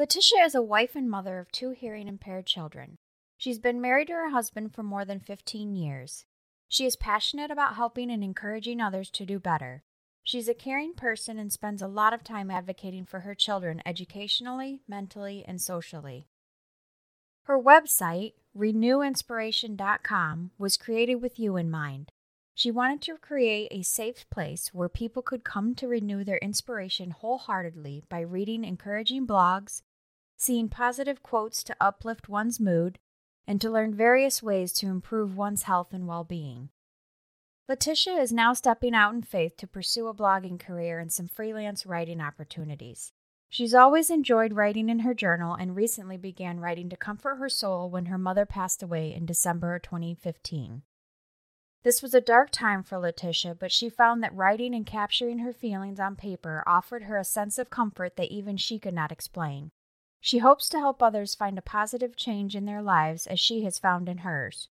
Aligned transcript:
Letitia 0.00 0.44
is 0.46 0.54
a 0.54 0.62
wife 0.62 0.96
and 0.96 1.10
mother 1.10 1.38
of 1.38 1.52
two 1.52 1.72
hearing 1.72 2.08
impaired 2.08 2.46
children. 2.46 2.96
She's 3.36 3.58
been 3.58 3.82
married 3.82 4.06
to 4.06 4.14
her 4.14 4.30
husband 4.30 4.74
for 4.74 4.82
more 4.82 5.04
than 5.04 5.20
15 5.20 5.76
years. 5.76 6.24
She 6.70 6.86
is 6.86 6.96
passionate 6.96 7.50
about 7.50 7.74
helping 7.74 8.10
and 8.10 8.24
encouraging 8.24 8.80
others 8.80 9.10
to 9.10 9.26
do 9.26 9.38
better. 9.38 9.82
She's 10.22 10.48
a 10.48 10.54
caring 10.54 10.94
person 10.94 11.38
and 11.38 11.52
spends 11.52 11.82
a 11.82 11.86
lot 11.86 12.14
of 12.14 12.24
time 12.24 12.50
advocating 12.50 13.04
for 13.04 13.20
her 13.20 13.34
children 13.34 13.82
educationally, 13.84 14.80
mentally, 14.88 15.44
and 15.46 15.60
socially. 15.60 16.28
Her 17.42 17.60
website, 17.60 18.32
renewinspiration.com, 18.56 20.50
was 20.56 20.78
created 20.78 21.16
with 21.16 21.38
you 21.38 21.58
in 21.58 21.70
mind. 21.70 22.10
She 22.54 22.70
wanted 22.70 23.02
to 23.02 23.18
create 23.18 23.68
a 23.70 23.82
safe 23.82 24.24
place 24.30 24.72
where 24.72 24.88
people 24.88 25.20
could 25.20 25.44
come 25.44 25.74
to 25.74 25.86
renew 25.86 26.24
their 26.24 26.38
inspiration 26.38 27.10
wholeheartedly 27.10 28.04
by 28.08 28.20
reading 28.20 28.64
encouraging 28.64 29.26
blogs, 29.26 29.82
seeing 30.40 30.70
positive 30.70 31.22
quotes 31.22 31.62
to 31.62 31.76
uplift 31.78 32.26
one's 32.26 32.58
mood, 32.58 32.98
and 33.46 33.60
to 33.60 33.68
learn 33.70 33.92
various 33.92 34.42
ways 34.42 34.72
to 34.72 34.86
improve 34.86 35.36
one's 35.36 35.64
health 35.64 35.92
and 35.92 36.08
well 36.08 36.24
being. 36.24 36.70
Letitia 37.68 38.14
is 38.14 38.32
now 38.32 38.54
stepping 38.54 38.94
out 38.94 39.12
in 39.12 39.22
faith 39.22 39.56
to 39.58 39.66
pursue 39.66 40.08
a 40.08 40.14
blogging 40.14 40.58
career 40.58 40.98
and 40.98 41.12
some 41.12 41.28
freelance 41.28 41.84
writing 41.84 42.22
opportunities. 42.22 43.12
She's 43.50 43.74
always 43.74 44.08
enjoyed 44.08 44.54
writing 44.54 44.88
in 44.88 45.00
her 45.00 45.12
journal 45.12 45.54
and 45.54 45.76
recently 45.76 46.16
began 46.16 46.58
writing 46.58 46.88
to 46.88 46.96
comfort 46.96 47.34
her 47.34 47.50
soul 47.50 47.90
when 47.90 48.06
her 48.06 48.18
mother 48.18 48.46
passed 48.46 48.82
away 48.82 49.12
in 49.12 49.26
December 49.26 49.78
2015. 49.78 50.82
This 51.82 52.00
was 52.00 52.14
a 52.14 52.20
dark 52.20 52.50
time 52.50 52.82
for 52.82 52.98
Letitia, 52.98 53.56
but 53.56 53.72
she 53.72 53.90
found 53.90 54.22
that 54.22 54.34
writing 54.34 54.74
and 54.74 54.86
capturing 54.86 55.40
her 55.40 55.52
feelings 55.52 56.00
on 56.00 56.16
paper 56.16 56.62
offered 56.66 57.02
her 57.02 57.18
a 57.18 57.24
sense 57.24 57.58
of 57.58 57.68
comfort 57.68 58.16
that 58.16 58.32
even 58.32 58.56
she 58.56 58.78
could 58.78 58.94
not 58.94 59.12
explain. 59.12 59.70
She 60.22 60.38
hopes 60.38 60.68
to 60.68 60.78
help 60.78 61.02
others 61.02 61.34
find 61.34 61.56
a 61.56 61.62
positive 61.62 62.14
change 62.14 62.54
in 62.54 62.66
their 62.66 62.82
lives 62.82 63.26
as 63.26 63.40
she 63.40 63.64
has 63.64 63.78
found 63.78 64.06
in 64.06 64.18
hers. 64.18 64.68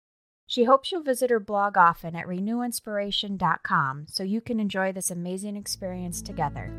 She 0.45 0.65
hopes 0.65 0.91
you'll 0.91 1.01
visit 1.01 1.29
her 1.29 1.39
blog 1.39 1.77
often 1.77 2.17
at 2.17 2.27
renewinspiration.com 2.27 4.07
so 4.09 4.23
you 4.23 4.41
can 4.41 4.59
enjoy 4.59 4.91
this 4.91 5.09
amazing 5.09 5.55
experience 5.55 6.21
together. 6.21 6.69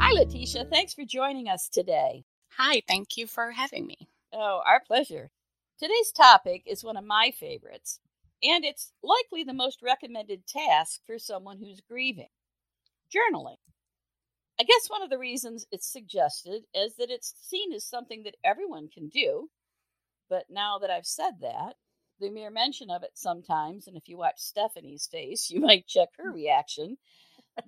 Hi, 0.00 0.12
Letitia. 0.12 0.66
Thanks 0.66 0.94
for 0.94 1.04
joining 1.04 1.48
us 1.48 1.68
today. 1.68 2.24
Hi, 2.58 2.80
thank 2.86 3.16
you 3.16 3.26
for 3.26 3.50
having 3.50 3.86
me. 3.86 4.08
Oh, 4.32 4.62
our 4.64 4.80
pleasure. 4.86 5.32
Today's 5.80 6.12
topic 6.12 6.62
is 6.64 6.84
one 6.84 6.96
of 6.96 7.04
my 7.04 7.32
favorites 7.36 7.98
and 8.44 8.64
it's 8.64 8.92
likely 9.02 9.44
the 9.44 9.54
most 9.54 9.80
recommended 9.82 10.46
task 10.46 11.00
for 11.06 11.18
someone 11.18 11.58
who's 11.58 11.80
grieving 11.80 12.28
journaling. 13.14 13.56
I 14.58 14.64
guess 14.64 14.88
one 14.88 15.02
of 15.02 15.10
the 15.10 15.18
reasons 15.18 15.66
it's 15.72 15.90
suggested 15.90 16.62
is 16.74 16.94
that 16.96 17.10
it's 17.10 17.34
seen 17.40 17.72
as 17.72 17.84
something 17.84 18.22
that 18.24 18.36
everyone 18.44 18.88
can 18.92 19.08
do. 19.08 19.48
But 20.28 20.44
now 20.48 20.78
that 20.78 20.90
I've 20.90 21.06
said 21.06 21.40
that, 21.40 21.74
the 22.20 22.30
mere 22.30 22.50
mention 22.50 22.90
of 22.90 23.02
it 23.02 23.10
sometimes, 23.14 23.86
and 23.86 23.96
if 23.96 24.08
you 24.08 24.16
watch 24.16 24.38
Stephanie's 24.38 25.08
face, 25.10 25.50
you 25.50 25.60
might 25.60 25.86
check 25.86 26.10
her 26.18 26.30
reaction. 26.30 26.96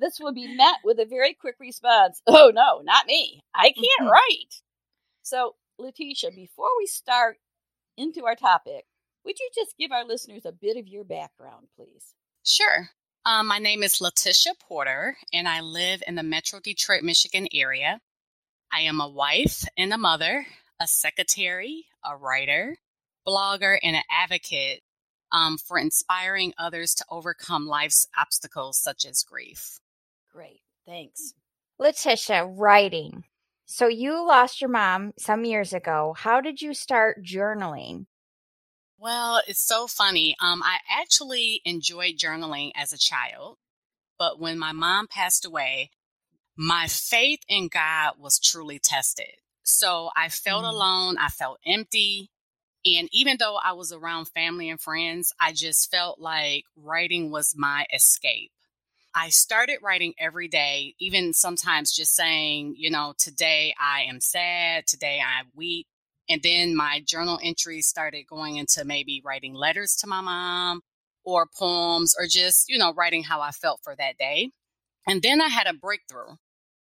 This 0.00 0.18
will 0.20 0.32
be 0.32 0.54
met 0.54 0.76
with 0.84 0.98
a 0.98 1.04
very 1.04 1.34
quick 1.34 1.56
response 1.60 2.20
Oh, 2.26 2.50
no, 2.54 2.80
not 2.82 3.06
me. 3.06 3.44
I 3.54 3.70
can't 3.70 3.86
mm-hmm. 4.00 4.08
write. 4.08 4.62
So, 5.22 5.54
Letitia, 5.78 6.30
before 6.34 6.70
we 6.78 6.86
start 6.86 7.38
into 7.96 8.24
our 8.26 8.34
topic, 8.34 8.84
would 9.26 9.38
you 9.40 9.50
just 9.54 9.76
give 9.76 9.90
our 9.90 10.04
listeners 10.04 10.46
a 10.46 10.52
bit 10.52 10.76
of 10.76 10.86
your 10.86 11.04
background, 11.04 11.66
please? 11.76 12.14
Sure. 12.44 12.90
Um, 13.26 13.48
my 13.48 13.58
name 13.58 13.82
is 13.82 14.00
Letitia 14.00 14.52
Porter, 14.60 15.16
and 15.32 15.48
I 15.48 15.60
live 15.60 16.00
in 16.06 16.14
the 16.14 16.22
Metro 16.22 16.60
Detroit, 16.60 17.02
Michigan 17.02 17.48
area. 17.52 18.00
I 18.72 18.82
am 18.82 19.00
a 19.00 19.08
wife 19.08 19.64
and 19.76 19.92
a 19.92 19.98
mother, 19.98 20.46
a 20.80 20.86
secretary, 20.86 21.86
a 22.04 22.16
writer, 22.16 22.76
blogger, 23.26 23.78
and 23.82 23.96
an 23.96 24.02
advocate 24.08 24.82
um, 25.32 25.58
for 25.58 25.76
inspiring 25.76 26.54
others 26.56 26.94
to 26.94 27.04
overcome 27.10 27.66
life's 27.66 28.06
obstacles 28.16 28.78
such 28.78 29.04
as 29.04 29.24
grief. 29.24 29.80
Great. 30.32 30.60
Thanks. 30.86 31.34
Letitia, 31.80 32.46
writing. 32.46 33.24
So 33.64 33.88
you 33.88 34.24
lost 34.24 34.60
your 34.60 34.70
mom 34.70 35.14
some 35.18 35.44
years 35.44 35.72
ago. 35.72 36.14
How 36.16 36.40
did 36.40 36.62
you 36.62 36.72
start 36.72 37.24
journaling? 37.24 38.06
Well, 38.98 39.42
it's 39.46 39.60
so 39.60 39.86
funny. 39.86 40.36
Um, 40.40 40.62
I 40.62 40.78
actually 40.90 41.60
enjoyed 41.64 42.14
journaling 42.16 42.72
as 42.74 42.92
a 42.92 42.98
child, 42.98 43.58
but 44.18 44.40
when 44.40 44.58
my 44.58 44.72
mom 44.72 45.06
passed 45.06 45.44
away, 45.44 45.90
my 46.56 46.86
faith 46.88 47.40
in 47.48 47.68
God 47.68 48.14
was 48.18 48.38
truly 48.38 48.78
tested. 48.78 49.34
So 49.62 50.10
I 50.16 50.28
felt 50.30 50.64
mm. 50.64 50.70
alone, 50.70 51.18
I 51.18 51.28
felt 51.28 51.58
empty. 51.66 52.30
And 52.86 53.08
even 53.12 53.36
though 53.38 53.56
I 53.62 53.72
was 53.72 53.92
around 53.92 54.26
family 54.28 54.70
and 54.70 54.80
friends, 54.80 55.32
I 55.40 55.52
just 55.52 55.90
felt 55.90 56.18
like 56.20 56.64
writing 56.76 57.30
was 57.30 57.54
my 57.56 57.84
escape. 57.92 58.52
I 59.14 59.30
started 59.30 59.78
writing 59.82 60.14
every 60.18 60.46
day, 60.46 60.94
even 61.00 61.32
sometimes 61.32 61.94
just 61.94 62.14
saying, 62.14 62.74
you 62.78 62.90
know, 62.90 63.14
today 63.18 63.74
I 63.80 64.02
am 64.02 64.20
sad, 64.20 64.86
today 64.86 65.20
I 65.20 65.42
weep. 65.54 65.86
And 66.28 66.42
then 66.42 66.74
my 66.74 67.02
journal 67.04 67.38
entries 67.42 67.86
started 67.86 68.26
going 68.26 68.56
into 68.56 68.84
maybe 68.84 69.22
writing 69.24 69.54
letters 69.54 69.94
to 70.00 70.06
my 70.06 70.20
mom 70.20 70.82
or 71.24 71.46
poems 71.46 72.14
or 72.18 72.26
just, 72.26 72.68
you 72.68 72.78
know, 72.78 72.92
writing 72.92 73.24
how 73.24 73.40
I 73.40 73.50
felt 73.50 73.80
for 73.82 73.94
that 73.96 74.18
day. 74.18 74.50
And 75.06 75.22
then 75.22 75.40
I 75.40 75.48
had 75.48 75.66
a 75.66 75.74
breakthrough 75.74 76.36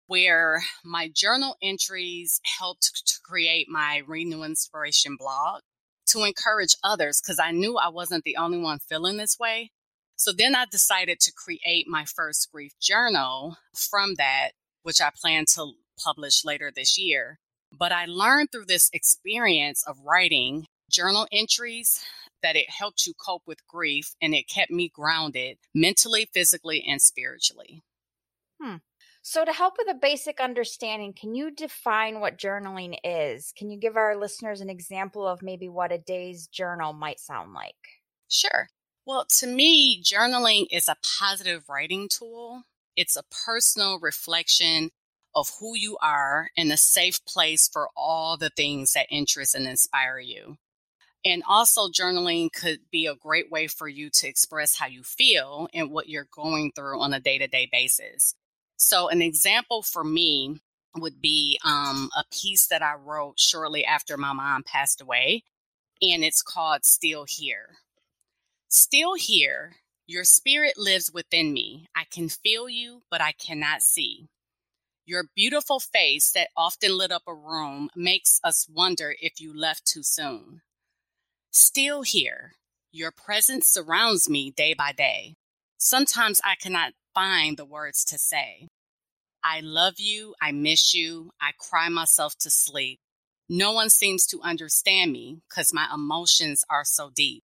where 0.07 0.63
my 0.83 1.09
journal 1.13 1.55
entries 1.61 2.39
helped 2.59 3.05
to 3.05 3.15
create 3.23 3.67
my 3.69 4.01
Renew 4.07 4.43
Inspiration 4.43 5.17
blog 5.19 5.61
to 6.07 6.23
encourage 6.23 6.75
others 6.83 7.21
because 7.21 7.39
I 7.39 7.51
knew 7.51 7.77
I 7.77 7.89
wasn't 7.89 8.23
the 8.23 8.37
only 8.37 8.57
one 8.57 8.79
feeling 8.79 9.17
this 9.17 9.37
way. 9.39 9.71
So 10.15 10.31
then 10.31 10.55
I 10.55 10.65
decided 10.65 11.19
to 11.19 11.33
create 11.33 11.85
my 11.87 12.05
first 12.05 12.49
grief 12.51 12.71
journal 12.81 13.57
from 13.75 14.15
that, 14.15 14.51
which 14.81 14.99
I 14.99 15.11
plan 15.15 15.45
to 15.53 15.73
publish 16.03 16.43
later 16.43 16.71
this 16.73 16.97
year. 16.97 17.39
But 17.71 17.91
I 17.91 18.05
learned 18.05 18.51
through 18.51 18.65
this 18.65 18.89
experience 18.93 19.83
of 19.87 19.97
writing 20.05 20.65
journal 20.89 21.27
entries 21.31 22.03
that 22.41 22.55
it 22.55 22.69
helped 22.69 23.05
you 23.05 23.13
cope 23.13 23.43
with 23.45 23.65
grief 23.67 24.15
and 24.21 24.33
it 24.33 24.47
kept 24.47 24.71
me 24.71 24.89
grounded 24.89 25.57
mentally, 25.73 26.29
physically, 26.33 26.83
and 26.87 27.01
spiritually. 27.01 27.81
Hmm. 28.61 28.77
So, 29.21 29.43
to 29.43 29.51
help 29.51 29.75
with 29.77 29.93
a 29.93 29.99
basic 29.99 30.39
understanding, 30.39 31.13
can 31.13 31.35
you 31.35 31.51
define 31.51 32.21
what 32.21 32.37
journaling 32.37 32.97
is? 33.03 33.53
Can 33.57 33.69
you 33.69 33.77
give 33.77 33.97
our 33.97 34.15
listeners 34.15 34.61
an 34.61 34.69
example 34.69 35.27
of 35.27 35.41
maybe 35.41 35.67
what 35.67 35.91
a 35.91 35.97
day's 35.97 36.47
journal 36.47 36.93
might 36.93 37.19
sound 37.19 37.53
like? 37.53 37.75
Sure. 38.29 38.69
Well, 39.05 39.25
to 39.39 39.47
me, 39.47 40.01
journaling 40.01 40.67
is 40.71 40.87
a 40.87 40.95
positive 41.19 41.65
writing 41.69 42.07
tool. 42.09 42.63
It's 42.95 43.15
a 43.15 43.23
personal 43.45 43.99
reflection 43.99 44.91
of 45.37 45.51
who 45.59 45.75
you 45.77 45.97
are 46.01 46.49
and 46.57 46.71
a 46.71 46.77
safe 46.77 47.23
place 47.25 47.69
for 47.71 47.89
all 47.95 48.37
the 48.37 48.49
things 48.49 48.93
that 48.93 49.05
interest 49.11 49.53
and 49.53 49.67
inspire 49.67 50.17
you. 50.17 50.57
And 51.23 51.43
also, 51.47 51.89
journaling 51.89 52.51
could 52.51 52.79
be 52.91 53.05
a 53.05 53.15
great 53.15 53.51
way 53.51 53.67
for 53.67 53.87
you 53.87 54.09
to 54.09 54.27
express 54.27 54.77
how 54.77 54.87
you 54.87 55.03
feel 55.03 55.67
and 55.73 55.91
what 55.91 56.09
you're 56.09 56.27
going 56.31 56.71
through 56.71 56.99
on 56.99 57.13
a 57.13 57.19
day 57.19 57.37
to 57.37 57.47
day 57.47 57.69
basis. 57.71 58.33
So, 58.77 59.09
an 59.09 59.21
example 59.21 59.83
for 59.83 60.03
me 60.03 60.59
would 60.95 61.21
be 61.21 61.59
um, 61.63 62.09
a 62.17 62.23
piece 62.31 62.67
that 62.67 62.81
I 62.81 62.95
wrote 62.95 63.39
shortly 63.39 63.85
after 63.85 64.17
my 64.17 64.33
mom 64.33 64.63
passed 64.63 65.01
away, 65.01 65.43
and 66.01 66.23
it's 66.23 66.41
called 66.41 66.83
Still 66.83 67.25
Here. 67.27 67.77
Still 68.69 69.13
here, 69.15 69.75
your 70.07 70.23
spirit 70.23 70.77
lives 70.77 71.11
within 71.13 71.53
me. 71.53 71.87
I 71.95 72.05
can 72.09 72.29
feel 72.29 72.67
you, 72.69 73.03
but 73.11 73.21
I 73.21 73.33
cannot 73.33 73.81
see. 73.81 74.29
Your 75.07 75.23
beautiful 75.33 75.79
face 75.79 76.33
that 76.33 76.49
often 76.57 76.97
lit 76.97 77.13
up 77.13 77.23
a 77.27 77.33
room 77.33 77.87
makes 77.95 78.41
us 78.43 78.67
wonder 78.69 79.15
if 79.21 79.39
you 79.39 79.57
left 79.57 79.85
too 79.85 80.03
soon. 80.03 80.59
Still 81.49 82.01
here, 82.01 82.55
your 82.91 83.11
presence 83.11 83.69
surrounds 83.69 84.29
me 84.29 84.51
day 84.51 84.73
by 84.73 84.91
day. 84.91 85.35
Sometimes 85.77 86.41
I 86.43 86.55
cannot 86.55 86.91
find 87.13 87.55
the 87.55 87.63
words 87.63 88.03
to 88.03 88.17
say. 88.17 88.67
I 89.41 89.61
love 89.61 89.93
you. 89.97 90.35
I 90.41 90.51
miss 90.51 90.93
you. 90.93 91.31
I 91.39 91.51
cry 91.57 91.87
myself 91.87 92.37
to 92.39 92.49
sleep. 92.49 92.99
No 93.47 93.71
one 93.71 93.89
seems 93.89 94.25
to 94.25 94.41
understand 94.41 95.13
me 95.13 95.39
because 95.47 95.73
my 95.73 95.87
emotions 95.95 96.65
are 96.69 96.83
so 96.83 97.11
deep. 97.15 97.43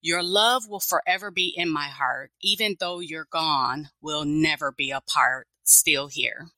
Your 0.00 0.22
love 0.22 0.66
will 0.66 0.80
forever 0.80 1.30
be 1.30 1.52
in 1.54 1.68
my 1.68 1.88
heart. 1.88 2.30
Even 2.40 2.76
though 2.80 3.00
you're 3.00 3.28
gone, 3.30 3.90
we'll 4.00 4.24
never 4.24 4.72
be 4.72 4.90
apart. 4.90 5.46
Still 5.68 6.08
here. 6.08 6.48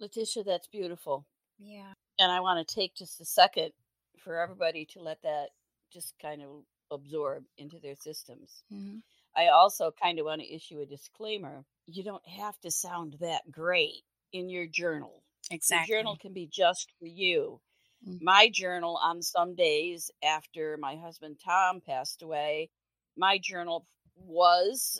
Letitia, 0.00 0.42
that's 0.42 0.66
beautiful. 0.66 1.26
Yeah. 1.58 1.92
And 2.18 2.32
I 2.32 2.40
want 2.40 2.66
to 2.66 2.74
take 2.74 2.94
just 2.94 3.20
a 3.20 3.24
second 3.26 3.72
for 4.18 4.40
everybody 4.40 4.86
to 4.92 5.02
let 5.02 5.20
that 5.22 5.48
just 5.92 6.14
kind 6.22 6.42
of 6.42 6.64
absorb 6.90 7.44
into 7.58 7.78
their 7.80 7.96
systems. 7.96 8.62
Mm-hmm. 8.72 8.98
I 9.36 9.48
also 9.48 9.92
kind 10.02 10.18
of 10.18 10.24
want 10.24 10.40
to 10.40 10.54
issue 10.54 10.80
a 10.80 10.86
disclaimer. 10.86 11.64
You 11.86 12.02
don't 12.02 12.26
have 12.26 12.58
to 12.60 12.70
sound 12.70 13.16
that 13.20 13.42
great 13.50 14.04
in 14.32 14.48
your 14.48 14.66
journal. 14.66 15.22
Exactly. 15.50 15.92
Your 15.92 16.00
journal 16.00 16.16
can 16.16 16.32
be 16.32 16.48
just 16.50 16.92
for 16.98 17.06
you. 17.06 17.60
Mm. 18.08 18.22
My 18.22 18.48
journal 18.50 18.98
on 19.02 19.20
some 19.20 19.54
days 19.54 20.10
after 20.24 20.78
my 20.80 20.96
husband 20.96 21.36
Tom 21.44 21.82
passed 21.86 22.22
away, 22.22 22.70
my 23.18 23.38
journal 23.38 23.84
was 24.16 24.98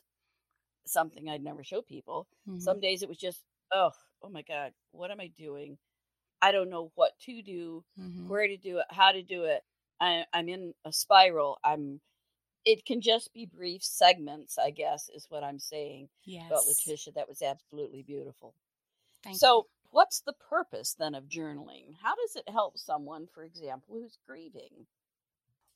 something 0.86 1.28
I'd 1.28 1.42
never 1.42 1.64
show 1.64 1.82
people. 1.82 2.28
Mhm. 2.48 2.60
Some 2.60 2.80
days 2.80 3.02
it 3.02 3.08
was 3.08 3.18
just, 3.18 3.42
oh, 3.72 3.90
oh 4.22 4.28
my 4.28 4.42
God, 4.42 4.72
what 4.92 5.10
am 5.10 5.20
I 5.20 5.28
doing? 5.28 5.78
I 6.42 6.52
don't 6.52 6.70
know 6.70 6.92
what 6.94 7.18
to 7.20 7.42
do, 7.42 7.84
Mhm. 7.98 8.28
where 8.28 8.46
to 8.46 8.56
do 8.56 8.78
it, 8.78 8.86
how 8.90 9.12
to 9.12 9.22
do 9.22 9.44
it. 9.44 9.64
I, 10.00 10.26
I'm 10.32 10.48
in 10.48 10.74
a 10.84 10.92
spiral. 10.92 11.58
I'm. 11.64 12.00
It 12.64 12.84
can 12.84 13.00
just 13.00 13.32
be 13.32 13.46
brief 13.46 13.82
segments, 13.84 14.58
I 14.58 14.70
guess, 14.70 15.08
is 15.14 15.30
what 15.30 15.44
I'm 15.44 15.60
saying. 15.60 16.08
Yes. 16.24 16.48
But 16.50 16.66
Letitia, 16.66 17.12
that 17.14 17.28
was 17.28 17.40
absolutely 17.40 18.02
beautiful. 18.02 18.54
Thank 19.22 19.36
so, 19.36 19.68
what's 19.90 20.20
the 20.20 20.32
purpose 20.34 20.94
then 20.94 21.14
of 21.14 21.28
journaling? 21.28 21.94
How 22.02 22.14
does 22.16 22.36
it 22.36 22.48
help 22.48 22.76
someone, 22.76 23.26
for 23.28 23.44
example, 23.44 23.94
who's 23.94 24.18
grieving? 24.26 24.86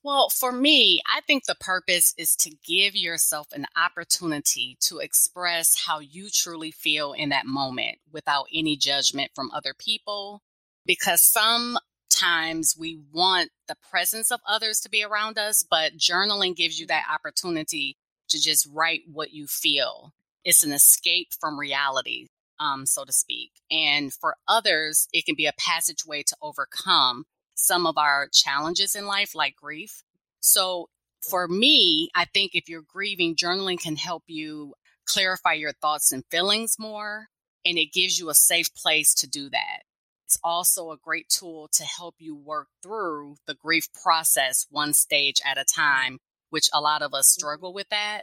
Well, 0.03 0.31
for 0.31 0.51
me, 0.51 1.03
I 1.07 1.21
think 1.21 1.45
the 1.45 1.55
purpose 1.55 2.15
is 2.17 2.35
to 2.37 2.51
give 2.65 2.97
yourself 2.97 3.49
an 3.53 3.67
opportunity 3.77 4.79
to 4.81 4.99
express 4.99 5.85
how 5.87 5.99
you 5.99 6.31
truly 6.31 6.71
feel 6.71 7.13
in 7.13 7.29
that 7.29 7.45
moment 7.47 7.99
without 8.11 8.47
any 8.53 8.77
judgment 8.77 9.31
from 9.35 9.51
other 9.51 9.75
people. 9.79 10.43
Because 10.87 11.21
sometimes 11.21 12.75
we 12.79 12.99
want 13.13 13.51
the 13.69 13.77
presence 13.91 14.31
of 14.31 14.41
others 14.49 14.81
to 14.81 14.89
be 14.89 15.05
around 15.05 15.37
us, 15.37 15.63
but 15.69 15.99
journaling 15.99 16.57
gives 16.57 16.81
you 16.81 16.87
that 16.87 17.05
opportunity 17.13 17.99
to 18.31 18.41
just 18.41 18.67
write 18.73 19.03
what 19.07 19.33
you 19.33 19.47
feel. 19.47 20.15
It's 20.45 20.63
an 20.63 20.73
escape 20.73 21.29
from 21.39 21.61
reality, 21.61 22.29
um, 22.59 22.87
so 22.87 23.05
to 23.05 23.13
speak. 23.13 23.51
And 23.71 24.15
for 24.15 24.37
others, 24.49 25.09
it 25.13 25.27
can 25.27 25.35
be 25.35 25.47
a 25.47 25.53
passageway 25.59 26.23
to 26.23 26.37
overcome 26.41 27.27
some 27.61 27.87
of 27.87 27.99
our 27.99 28.29
challenges 28.33 28.95
in 28.95 29.07
life, 29.07 29.35
like 29.35 29.55
grief. 29.57 30.03
So 30.41 30.89
for 31.29 31.47
me, 31.47 32.11
I 32.15 32.25
think 32.25 32.53
if 32.55 32.69
you're 32.69 32.83
grieving, 32.83 33.37
journaling 33.37 33.81
can 33.81 33.97
help 33.97 34.25
you 34.27 34.75
clarify 35.07 35.53
your 35.53 35.73
thoughts 35.73 36.13
and 36.13 36.25
feelings 36.31 36.77
more, 36.79 37.29
and 37.65 37.77
it 37.77 37.93
gives 37.93 38.19
you 38.19 38.31
a 38.31 38.35
safe 38.35 38.75
place 38.75 39.13
to 39.15 39.29
do 39.29 39.51
that. 39.51 39.83
It's 40.27 40.39
also 40.45 40.93
a 40.93 40.97
great 40.97 41.29
tool 41.29 41.69
to 41.73 41.85
help 41.85 42.15
you 42.19 42.37
work 42.37 42.69
through 42.83 43.37
the 43.47 43.55
grief 43.55 43.89
process 44.03 44.67
one 44.71 44.93
stage 44.95 45.41
at 45.45 45.59
a 45.59 45.65
time, 45.65 46.19
which 46.51 46.71
a 46.73 46.81
lot 46.81 47.03
of 47.03 47.13
us 47.13 47.29
struggle 47.29 47.75
with 47.75 47.89
that. 47.91 48.23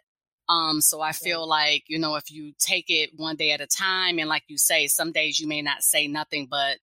Um, 0.50 0.80
so 0.80 1.02
I 1.02 1.12
feel 1.12 1.46
like, 1.46 1.84
you 1.88 2.00
know, 2.00 2.16
if 2.16 2.32
you 2.32 2.54
take 2.58 2.86
it 2.88 3.10
one 3.18 3.36
day 3.36 3.52
at 3.52 3.60
a 3.60 3.68
time, 3.68 4.18
and 4.18 4.30
like 4.30 4.44
you 4.48 4.58
say, 4.58 4.88
some 4.88 5.12
days 5.12 5.40
you 5.42 5.48
may 5.48 5.62
not 5.62 5.84
say 5.84 6.08
nothing, 6.08 6.48
but 6.50 6.78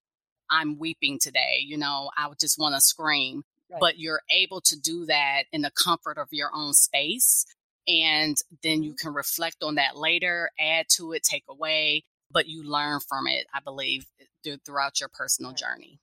I'm 0.51 0.79
weeping 0.79 1.19
today, 1.19 1.59
you 1.65 1.77
know, 1.77 2.11
I 2.17 2.27
would 2.27 2.39
just 2.39 2.59
want 2.59 2.75
to 2.75 2.81
scream. 2.81 3.43
Right. 3.71 3.79
But 3.79 3.99
you're 3.99 4.21
able 4.31 4.61
to 4.61 4.79
do 4.79 5.05
that 5.07 5.43
in 5.53 5.61
the 5.61 5.71
comfort 5.71 6.17
of 6.17 6.29
your 6.31 6.51
own 6.55 6.73
space. 6.73 7.45
And 7.87 8.37
then 8.63 8.83
you 8.83 8.93
can 8.95 9.13
reflect 9.13 9.63
on 9.63 9.75
that 9.75 9.97
later, 9.97 10.51
add 10.59 10.87
to 10.97 11.13
it, 11.13 11.23
take 11.23 11.45
away, 11.49 12.05
but 12.31 12.47
you 12.47 12.63
learn 12.63 12.99
from 13.01 13.27
it, 13.27 13.47
I 13.53 13.59
believe, 13.61 14.05
th- 14.43 14.59
throughout 14.65 14.99
your 15.01 15.09
personal 15.09 15.51
Right. 15.51 15.59
journey. 15.59 15.99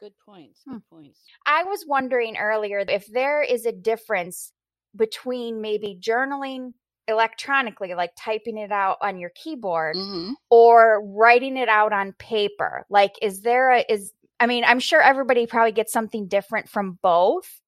Good 0.00 0.14
points. 0.26 0.60
Hmm. 0.66 0.74
Good 0.74 0.82
points. 0.90 1.20
I 1.46 1.64
was 1.64 1.84
wondering 1.86 2.36
earlier 2.36 2.84
if 2.88 3.06
there 3.06 3.42
is 3.42 3.66
a 3.66 3.72
difference 3.72 4.52
between 4.96 5.60
maybe 5.60 5.98
journaling 6.00 6.74
electronically, 7.08 7.94
like 7.94 8.12
typing 8.18 8.58
it 8.58 8.72
out 8.72 8.98
on 9.00 9.18
your 9.18 9.30
keyboard, 9.34 9.96
hmm 9.96 10.32
or 10.50 11.02
writing 11.04 11.56
it 11.56 11.68
out 11.68 11.92
on 11.92 12.12
paper. 12.12 12.86
Like, 12.88 13.14
is 13.20 13.40
there 13.40 13.72
a, 13.72 13.84
is, 13.88 14.12
I 14.38 14.46
mean, 14.46 14.64
I'm 14.64 14.78
sure 14.78 15.00
everybody 15.00 15.46
probably 15.46 15.72
gets 15.72 15.92
something 15.92 16.28
different 16.28 16.68
from 16.68 16.98
both, 17.02 17.60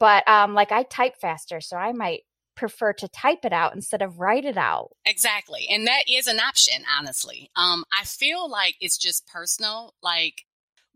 but 0.00 0.26
um, 0.28 0.54
like 0.54 0.72
I 0.72 0.84
type 0.84 1.16
faster, 1.20 1.60
so 1.60 1.76
I 1.76 1.92
might 1.92 2.22
prefer 2.54 2.92
to 2.94 3.08
type 3.08 3.44
it 3.44 3.52
out 3.52 3.74
instead 3.74 4.00
of 4.00 4.20
write 4.20 4.44
it 4.44 4.56
out. 4.56 4.90
Exactly. 5.04 5.66
And 5.68 5.86
that 5.86 6.04
is 6.08 6.26
an 6.26 6.40
option, 6.40 6.84
honestly. 6.98 7.50
Um, 7.56 7.84
I 7.92 8.04
feel 8.04 8.48
like 8.48 8.76
it's 8.80 8.96
just 8.96 9.26
personal. 9.26 9.94
Like 10.02 10.44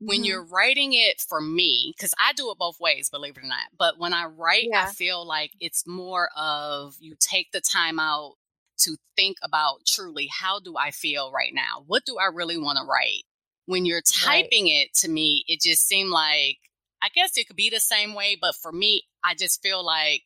when 0.01 0.21
Mhm. 0.21 0.25
you're 0.25 0.45
writing 0.45 0.93
it 0.93 1.21
for 1.21 1.41
me, 1.41 1.93
because 1.97 2.15
I 2.19 2.33
do 2.33 2.51
it 2.51 2.59
both 2.59 2.81
ways, 2.81 3.11
believe 3.11 3.37
it 3.37 3.45
or 3.45 3.47
not. 3.49 3.67
But 3.77 3.99
when 3.99 4.13
I 4.15 4.27
write, 4.27 4.69
Yeah. 4.69 4.83
I 4.83 4.87
feel 4.87 5.27
like 5.27 5.53
it's 5.61 5.87
more 5.87 6.31
of 6.37 6.97
you 7.01 7.17
take 7.19 7.51
the 7.53 7.61
time 7.61 7.99
out 7.99 8.35
to 8.79 8.97
think 9.17 9.37
about 9.43 9.85
truly 9.87 10.29
how 10.29 10.61
do 10.61 10.77
I 10.77 10.93
feel 10.93 11.33
right 11.33 11.53
now? 11.53 11.83
What 11.87 12.05
do 12.05 12.17
I 12.19 12.27
really 12.27 12.57
want 12.59 12.79
to 12.79 12.85
write? 12.85 13.25
When 13.67 13.85
you're 13.85 14.03
Right. 14.17 14.45
typing 14.51 14.69
it 14.69 14.95
to 14.97 15.09
me, 15.09 15.45
it 15.49 15.61
just 15.61 15.87
seemed 15.87 16.11
like 16.11 16.59
I 17.03 17.09
guess 17.11 17.37
it 17.37 17.47
could 17.47 17.57
be 17.57 17.71
the 17.71 17.81
same 17.81 18.15
way, 18.15 18.37
but 18.41 18.57
for 18.57 18.73
me, 18.73 19.05
I 19.23 19.35
just 19.35 19.63
feel 19.63 19.85
like 19.85 20.23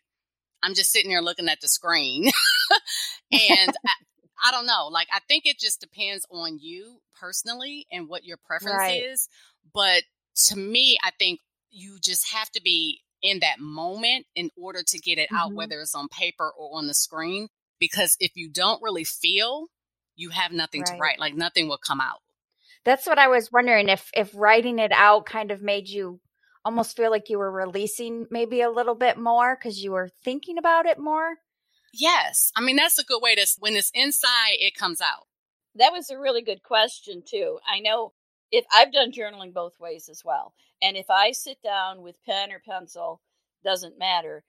I'm 0.63 0.75
just 0.75 0.93
sitting 0.93 1.11
there 1.11 1.23
looking 1.23 1.49
at 1.49 1.61
the 1.61 1.69
screen. 1.69 2.25
and 3.33 3.75
I, 3.87 4.49
I 4.49 4.51
don't 4.53 4.67
know. 4.67 4.89
Like, 4.91 5.09
I 5.13 5.21
think 5.29 5.47
it 5.47 5.59
just 5.59 5.81
depends 5.81 6.27
on 6.31 6.59
you 6.61 6.99
personally 7.21 7.87
and 7.93 8.09
what 8.09 8.25
your 8.25 8.39
preference 8.39 8.89
Right. 8.89 8.99
is. 9.13 9.29
But 9.75 10.05
to 10.47 10.57
me, 10.57 10.99
I 11.03 11.11
think 11.19 11.41
you 11.71 11.99
just 12.01 12.33
have 12.33 12.51
to 12.51 12.61
be 12.63 13.01
in 13.23 13.39
that 13.41 13.61
moment 13.61 14.27
in 14.35 14.51
order 14.57 14.83
to 14.83 14.99
get 14.99 15.19
it 15.19 15.29
out, 15.33 15.51
Mhm. 15.51 15.55
whether 15.55 15.81
it's 15.81 15.95
on 15.95 16.09
paper 16.09 16.51
or 16.51 16.77
on 16.79 16.87
the 16.87 16.95
screen. 16.95 17.49
Because 17.79 18.17
if 18.21 18.33
you 18.37 18.51
don't 18.51 18.83
really 18.83 19.05
feel, 19.05 19.69
you 20.15 20.31
have 20.31 20.53
nothing 20.53 20.85
to 20.85 20.97
write. 20.97 21.19
Like, 21.19 21.35
nothing 21.35 21.69
will 21.69 21.79
come 21.79 22.01
out. 22.01 22.21
That's 22.85 23.07
what 23.07 23.19
I 23.19 23.29
was 23.29 23.53
wondering 23.53 23.89
if 23.89 24.11
if 24.15 24.31
writing 24.35 24.79
it 24.79 24.93
out 24.93 25.25
kind 25.27 25.51
of 25.51 25.63
made 25.63 25.89
you 25.89 26.21
almost 26.65 26.97
feel 26.97 27.11
like 27.11 27.29
you 27.29 27.39
were 27.39 27.51
releasing 27.51 28.27
maybe 28.31 28.61
a 28.61 28.71
little 28.71 28.95
bit 28.95 29.17
more 29.19 29.57
because 29.57 29.83
you 29.83 29.93
were 29.93 30.11
thinking 30.25 30.59
about 30.59 30.87
it 30.87 30.99
more. 30.99 31.37
Yes. 31.93 32.53
I 32.57 32.61
mean, 32.61 32.77
that's 32.77 32.99
a 32.99 33.05
good 33.05 33.21
way 33.21 33.35
to, 33.35 33.47
when 33.59 33.77
it's 33.77 33.91
inside, 33.95 34.57
it 34.59 34.75
comes 34.75 35.01
out. 35.01 35.27
That 35.75 35.93
was 35.93 36.11
a 36.11 36.19
really 36.19 36.43
good 36.43 36.63
question 36.63 37.23
too. 37.27 37.59
I 37.67 37.81
know 37.81 38.15
if 38.53 38.65
I've 38.73 38.93
done 38.93 39.13
journaling 39.13 39.53
both 39.55 39.81
ways 39.81 40.09
as 40.09 40.25
well. 40.25 40.55
And 40.83 40.97
if 40.97 41.11
I 41.11 41.33
sit 41.33 41.63
down 41.63 42.03
with 42.03 42.23
pen 42.25 42.53
or 42.53 42.61
pencil, 42.61 43.23
doesn't 43.65 43.99
matter. 43.99 44.45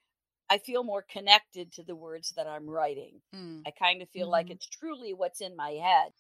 I 0.50 0.58
feel 0.60 0.84
more 0.84 1.04
connected 1.04 1.72
to 1.74 1.84
the 1.84 1.96
words 1.96 2.32
that 2.38 2.48
I'm 2.48 2.70
writing. 2.70 3.22
Mm. 3.34 3.68
I 3.68 3.72
kind 3.72 4.02
of 4.02 4.10
feel 4.10 4.30
like 4.30 4.50
Mhm. 4.50 4.52
it's 4.52 4.68
truly 4.68 5.14
what's 5.14 5.42
in 5.42 5.56
my 5.56 5.72
head. 5.72 6.14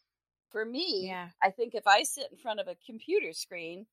For 0.49 0.65
me, 0.65 1.13
Yeah. 1.13 1.31
I 1.43 1.51
think 1.51 1.75
if 1.75 1.87
I 1.87 2.03
sit 2.03 2.31
in 2.31 2.37
front 2.37 2.59
of 2.61 2.67
a 2.67 2.77
computer 2.85 3.33
screen, 3.33 3.87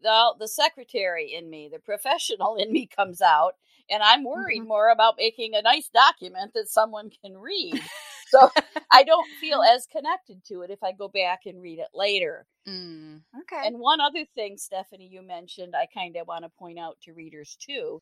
the 0.00 0.34
the 0.38 0.48
secretary 0.48 1.32
in 1.32 1.48
me, 1.50 1.68
the 1.68 1.78
professional 1.78 2.56
in 2.62 2.72
me 2.72 2.86
comes 2.86 3.20
out, 3.22 3.56
and 3.90 4.02
I'm 4.02 4.24
worried 4.24 4.64
Mhm. 4.64 4.66
more 4.66 4.90
about 4.90 5.16
making 5.18 5.54
a 5.54 5.62
nice 5.62 5.88
document 5.88 6.52
that 6.54 6.68
someone 6.70 7.10
can 7.10 7.38
read. 7.38 7.90
So 8.32 8.50
I 8.92 9.04
don't 9.04 9.28
feel 9.40 9.62
as 9.62 9.86
connected 9.86 10.44
to 10.46 10.62
it 10.62 10.70
if 10.70 10.82
I 10.82 10.92
go 10.92 11.08
back 11.08 11.42
and 11.46 11.62
read 11.62 11.80
it 11.80 11.88
later. 11.94 12.46
Mm. 12.68 13.22
Okay. 13.42 13.66
And 13.66 13.78
one 13.80 14.00
other 14.00 14.24
thing, 14.34 14.58
Stephanie, 14.58 15.08
you 15.08 15.22
mentioned, 15.22 15.74
I 15.76 15.86
kind 15.94 16.16
of 16.16 16.26
want 16.28 16.44
to 16.44 16.50
point 16.50 16.78
out 16.78 16.98
to 17.02 17.14
readers 17.14 17.56
too, 17.60 18.00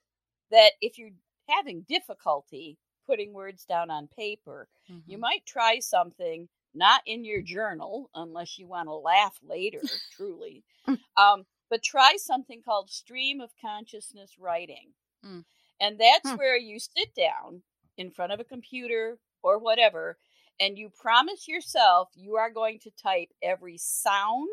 that 0.50 0.72
if 0.82 0.98
you're 0.98 1.10
having 1.48 1.82
difficulty 1.88 2.78
putting 3.06 3.32
words 3.34 3.64
down 3.66 3.90
on 3.90 4.08
paper, 4.08 4.68
you 5.06 5.18
Mhm. 5.18 5.20
might 5.20 5.46
try 5.46 5.80
something 5.80 6.48
not 6.74 7.02
in 7.06 7.24
your 7.24 7.42
journal 7.42 8.10
unless 8.14 8.58
you 8.58 8.68
want 8.68 8.88
to 8.88 8.94
laugh 8.94 9.38
later, 9.42 9.82
truly. 10.10 10.64
Um, 11.16 11.46
but 11.70 11.82
try 11.82 12.16
something 12.18 12.62
called 12.62 12.90
stream 12.90 13.40
of 13.40 13.50
consciousness 13.60 14.38
writing. 14.38 14.94
Mm. 15.24 15.44
And 15.80 15.98
that's 16.00 16.30
Hmm. 16.30 16.36
where 16.36 16.56
you 16.56 16.78
sit 16.80 17.14
down 17.14 17.62
in 17.98 18.10
front 18.10 18.32
of 18.32 18.40
a 18.40 18.44
computer 18.44 19.18
or 19.42 19.58
whatever 19.58 20.16
and 20.60 20.76
you 20.78 20.90
promise 20.90 21.48
yourself 21.48 22.10
you 22.14 22.36
are 22.36 22.50
going 22.50 22.78
to 22.80 22.90
type 23.02 23.30
every 23.42 23.78
sound, 23.78 24.48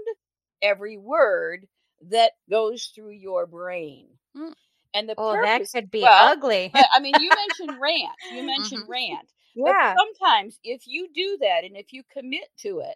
every 0.62 0.98
word 0.98 1.68
that 2.10 2.32
goes 2.50 2.92
through 2.96 3.12
your 3.12 3.46
brain. 3.46 4.08
Mm. 4.36 4.54
And 4.94 5.10
the 5.10 5.16
oh, 5.18 5.34
that 5.34 5.62
could 5.72 5.92
be 5.92 6.02
well, 6.02 6.30
ugly. 6.30 6.72
but 6.74 6.86
I 6.96 7.00
mean, 7.02 7.16
you 7.22 7.30
mentioned 7.30 7.80
rant. 7.80 8.16
You 8.34 8.44
mentioned 8.46 8.84
Mhm. 8.84 8.90
rant. 8.90 9.32
Yeah. 9.54 9.96
But 9.96 9.98
sometimes 10.00 10.60
if 10.64 10.88
you 10.88 11.10
do 11.14 11.38
that 11.42 11.64
and 11.66 11.76
if 11.76 11.92
you 11.92 12.04
commit 12.12 12.48
to 12.60 12.80
it, 12.80 12.96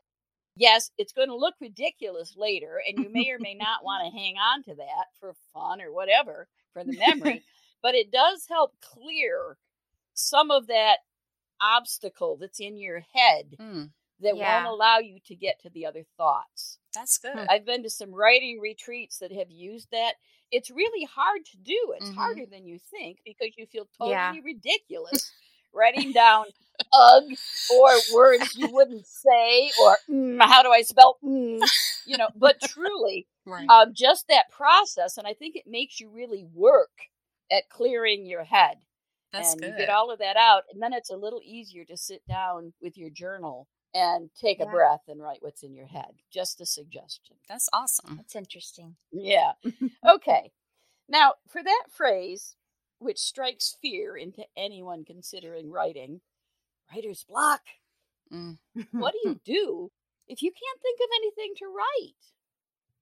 yes, 0.55 0.91
it's 0.97 1.13
going 1.13 1.27
to 1.27 1.35
look 1.35 1.55
ridiculous 1.59 2.35
later, 2.37 2.81
and 2.87 2.97
you 2.97 3.09
may 3.09 3.29
or 3.29 3.39
may 3.39 3.53
not 3.53 3.83
want 3.83 4.05
to 4.05 4.17
hang 4.17 4.35
on 4.37 4.63
to 4.63 4.75
that 4.75 5.07
for 5.19 5.35
fun 5.53 5.81
or 5.81 5.91
whatever 5.91 6.47
for 6.73 6.83
the 6.83 6.93
memory, 6.93 7.43
but 7.83 7.93
it 7.93 8.11
does 8.11 8.45
help 8.47 8.73
clear 8.81 9.57
some 10.13 10.49
of 10.51 10.67
that 10.67 10.99
obstacle 11.61 12.37
that's 12.37 12.59
in 12.59 12.77
your 12.77 13.01
head 13.13 13.57
Hmm, 13.57 13.85
that 14.19 14.37
Yeah. 14.37 14.53
won't 14.53 14.65
allow 14.67 14.99
you 14.99 15.19
to 15.25 15.35
get 15.35 15.59
to 15.61 15.69
the 15.69 15.85
other 15.85 16.03
thoughts. 16.17 16.79
that's 16.93 17.17
good. 17.17 17.37
I've 17.49 17.65
been 17.65 17.83
to 17.83 17.89
some 17.89 18.13
writing 18.13 18.59
retreats 18.59 19.19
that 19.19 19.31
have 19.31 19.51
used 19.51 19.89
that. 19.91 20.15
It's 20.51 20.69
really 20.69 21.05
hard 21.05 21.45
to 21.51 21.57
do. 21.57 21.93
It's 21.95 22.09
Mhm. 22.09 22.15
harder 22.15 22.45
than 22.45 22.65
you 22.65 22.79
think 22.79 23.19
because 23.25 23.57
you 23.57 23.65
feel 23.65 23.87
totally 23.97 24.41
Yeah. 24.41 24.41
ridiculous 24.41 25.33
writing 25.73 26.11
down 26.11 26.45
ugh 26.93 27.23
or 27.69 28.03
words 28.11 28.55
you 28.55 28.69
wouldn't 28.69 29.07
say 29.07 29.71
or 29.77 29.97
mm, 30.09 30.41
how 30.41 30.61
do 30.63 30.69
I 30.71 30.81
spell 30.81 31.17
mm, 31.23 31.69
you 32.05 32.17
know, 32.17 32.29
but 32.35 32.59
truly 32.61 33.27
right. 33.45 33.67
um, 33.69 33.93
just 33.93 34.27
that 34.27 34.49
process 34.51 35.17
and 35.17 35.25
I 35.27 35.33
think 35.33 35.55
it 35.55 35.67
makes 35.67 35.99
you 35.99 36.09
really 36.09 36.43
work 36.53 36.91
at 37.51 37.69
clearing 37.69 38.25
your 38.25 38.43
head 38.43 38.77
that's 39.33 39.53
and 39.53 39.61
good. 39.61 39.71
you 39.71 39.77
get 39.77 39.89
all 39.89 40.11
of 40.11 40.19
that 40.19 40.37
out 40.37 40.63
and 40.71 40.81
then 40.81 40.93
it's 40.93 41.09
a 41.09 41.15
little 41.15 41.41
easier 41.43 41.85
to 41.85 41.97
sit 41.97 42.21
down 42.27 42.73
with 42.81 42.97
your 42.97 43.09
journal 43.09 43.67
and 43.93 44.29
take 44.39 44.59
a 44.61 44.65
breath 44.65 45.01
and 45.07 45.21
write 45.21 45.39
what's 45.41 45.63
in 45.63 45.73
your 45.75 45.87
head 45.87 46.11
just 46.31 46.61
a 46.61 46.65
suggestion 46.65 47.35
that's 47.47 47.69
awesome. 47.73 48.15
That's 48.17 48.35
interesting. 48.35 48.95
yeah 49.11 49.51
okay 50.09 50.51
now 51.09 51.33
for 51.49 51.61
that 51.63 51.83
phrase 51.91 52.55
which 52.99 53.17
strikes 53.19 53.75
fear 53.81 54.15
into 54.15 54.43
anyone 54.55 55.03
considering 55.05 55.71
writing 55.71 56.21
writer's 56.93 57.23
block 57.23 57.61
Mm. 58.33 58.59
what 58.91 59.13
do 59.13 59.29
you 59.29 59.39
do 59.45 59.91
if 60.29 60.41
you 60.41 60.51
can't 60.51 60.81
think 60.81 60.99
of 61.01 61.09
anything 61.17 61.53
to 61.57 61.65
write 61.65 62.15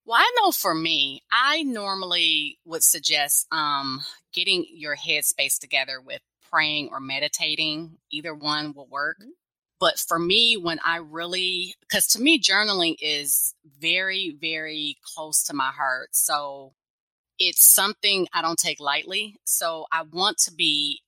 Well, 0.06 0.20
I 0.20 0.32
know 0.38 0.51
for 0.51 0.74
me, 0.74 1.24
I 1.32 1.63
normally 1.63 2.58
would 2.65 2.84
suggest 2.84 3.48
um, 3.51 4.01
getting 4.34 4.65
your 4.74 4.96
headspace 4.96 5.60
together 5.60 6.01
with 6.01 6.22
praying 6.50 6.89
or 6.91 7.00
meditating. 7.00 7.98
Either 8.12 8.34
one 8.34 8.74
will 8.74 8.88
work. 8.88 9.18
Mhm. 9.22 9.32
But 9.79 10.00
for 10.00 10.20
me, 10.20 10.58
when 10.58 10.79
I 10.79 10.98
really, 10.98 11.75
because 11.82 12.08
to 12.08 12.22
me, 12.22 12.39
journaling 12.39 12.96
is 13.00 13.53
very, 13.63 14.32
very 14.32 14.98
close 15.03 15.44
to 15.44 15.53
my 15.53 15.72
heart. 15.72 16.15
So 16.15 16.74
it's 17.39 17.63
something 17.63 18.27
I 18.34 18.41
don't 18.41 18.60
take 18.60 18.79
lightly. 18.79 19.39
So 19.46 19.88
I 19.91 20.03
want 20.03 20.38
to 20.39 20.53
be 20.53 21.03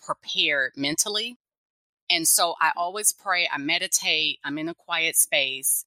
prepared 0.00 0.72
mentally. 0.76 1.38
And 2.10 2.28
so 2.28 2.56
I 2.60 2.72
always 2.76 3.12
pray, 3.12 3.48
I 3.52 3.58
meditate, 3.58 4.40
I'm 4.44 4.58
in 4.58 4.68
a 4.68 4.74
quiet 4.74 5.16
space. 5.16 5.84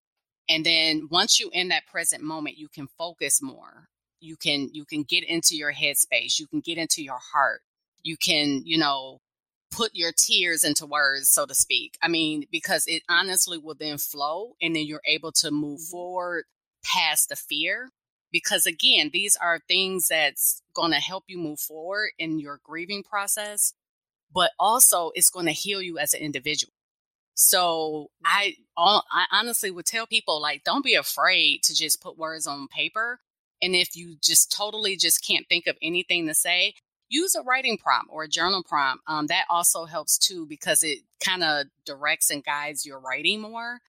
And 0.50 0.66
then 0.66 1.08
once 1.12 1.40
you 1.40 1.50
in 1.54 1.70
that 1.70 1.88
present 1.88 2.24
moment, 2.24 2.58
you 2.58 2.68
can 2.70 2.88
focus 2.98 3.42
more. 3.42 3.88
You 4.20 4.36
can 4.36 4.70
you 4.74 4.86
can 4.86 5.04
get 5.04 5.24
into 5.24 5.56
your 5.56 5.74
headspace, 5.74 6.40
you 6.40 6.48
can 6.48 6.60
get 6.62 6.78
into 6.78 7.04
your 7.04 7.20
heart. 7.34 7.62
You 8.04 8.18
can, 8.18 8.64
you 8.66 8.78
know, 8.78 9.20
put 9.72 9.92
your 9.94 10.12
tears 10.18 10.64
into 10.64 10.86
words, 10.86 11.30
so 11.30 11.46
to 11.46 11.56
speak. 11.56 11.98
I 12.02 12.08
mean, 12.08 12.46
because 12.52 12.86
it 12.88 13.04
honestly 13.10 13.58
will 13.58 13.76
then 13.76 13.98
flow 13.98 14.56
and 14.62 14.76
then 14.76 14.86
you're 14.86 15.02
able 15.06 15.32
to 15.34 15.52
move 15.52 15.82
Mhm. 15.82 15.90
forward 15.92 16.46
past 16.84 17.30
the 17.30 17.36
fear. 17.36 17.92
Because 18.32 18.66
again, 18.66 19.10
these 19.12 19.36
are 19.38 19.60
things 19.68 20.08
that's 20.08 20.62
going 20.74 20.92
to 20.92 21.00
help 21.00 21.26
you 21.28 21.38
move 21.38 21.60
forward 21.60 22.12
in 22.18 22.40
your 22.40 22.60
grieving 22.64 23.04
process, 23.04 23.74
but 24.34 24.54
also 24.60 25.12
it's 25.16 25.30
going 25.32 25.48
to 25.48 25.52
heal 25.54 25.82
you 25.82 25.98
as 26.00 26.14
an 26.14 26.22
individual. 26.22 26.74
So 27.42 28.12
I, 28.26 28.56
all, 28.76 29.06
I 29.10 29.24
honestly 29.32 29.72
would 29.72 29.86
tell 29.86 30.06
people 30.06 30.42
like, 30.42 30.66
don't 30.66 30.84
be 30.84 30.96
afraid 30.96 31.64
to 31.64 31.74
just 31.74 32.02
put 32.02 32.18
words 32.18 32.46
on 32.46 32.68
paper. 32.68 33.22
And 33.62 33.76
if 33.76 33.96
you 33.96 34.18
just 34.22 34.52
totally 34.52 34.98
just 34.98 35.26
can't 35.26 35.48
think 35.48 35.66
of 35.66 35.78
anything 35.82 36.28
to 36.28 36.34
say, 36.34 36.74
use 37.08 37.36
a 37.36 37.42
writing 37.42 37.78
prompt 37.78 38.10
or 38.12 38.24
a 38.24 38.28
journal 38.28 38.62
prompt. 38.62 39.06
Um, 39.08 39.28
that 39.28 39.46
also 39.50 39.86
helps 39.86 40.18
too 40.18 40.48
because 40.48 40.84
it 40.84 41.00
kind 41.24 41.42
of 41.42 41.68
directs 41.86 42.30
and 42.30 42.44
guides 42.44 42.86
your 42.86 43.00
writing 43.00 43.40
more. 43.40 43.80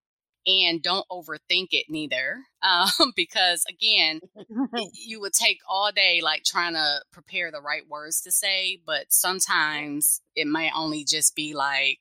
And 0.47 0.81
don't 0.81 1.07
overthink 1.11 1.71
it 1.73 1.87
neither, 1.89 2.45
um, 2.63 3.13
because 3.17 3.65
again, 3.69 4.21
you 4.95 5.21
would 5.21 5.33
take 5.33 5.59
all 5.69 5.91
day 5.91 6.21
like 6.23 6.45
trying 6.45 6.75
to 6.75 7.01
prepare 7.13 7.51
the 7.51 7.61
right 7.61 7.83
words 7.89 8.21
to 8.21 8.31
say, 8.31 8.79
but 8.87 9.07
sometimes 9.09 10.21
it 10.37 10.47
might 10.47 10.71
only 10.73 11.03
just 11.03 11.35
be 11.35 11.53
like, 11.53 11.99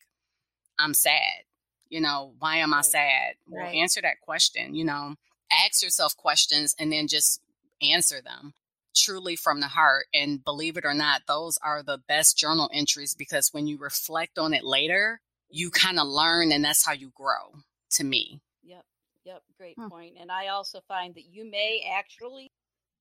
I'm 0.79 0.93
sad. 0.93 1.43
You 1.89 2.01
know, 2.01 2.33
why 2.39 2.57
am 2.57 2.73
I 2.73 2.81
sad? 2.81 3.35
Well, 3.47 3.65
Right. 3.65 3.75
answer 3.75 4.01
that 4.01 4.21
question, 4.21 4.75
you 4.75 4.85
know, 4.85 5.15
ask 5.51 5.83
yourself 5.83 6.15
questions 6.15 6.75
and 6.79 6.91
then 6.91 7.07
just 7.07 7.41
answer 7.81 8.21
them 8.21 8.53
truly 8.95 9.35
from 9.35 9.59
the 9.59 9.67
heart. 9.67 10.07
And 10.13 10.43
believe 10.43 10.77
it 10.77 10.85
or 10.85 10.93
not, 10.93 11.23
those 11.27 11.57
are 11.63 11.83
the 11.83 11.97
best 11.97 12.37
journal 12.37 12.69
entries 12.73 13.15
because 13.15 13.49
when 13.53 13.67
you 13.67 13.77
reflect 13.77 14.37
on 14.37 14.53
it 14.53 14.63
later, 14.63 15.21
you 15.49 15.71
kind 15.71 15.99
of 15.99 16.07
learn 16.07 16.51
and 16.51 16.63
that's 16.63 16.85
how 16.85 16.93
you 16.93 17.11
grow 17.15 17.63
to 17.91 18.03
me. 18.03 18.39
Yep, 18.63 18.85
yep, 19.25 19.41
great 19.57 19.75
Hmm. 19.77 19.87
point. 19.87 20.15
And 20.19 20.31
I 20.31 20.47
also 20.47 20.81
find 20.87 21.15
that 21.15 21.25
you 21.25 21.49
may 21.49 21.89
actually 21.91 22.47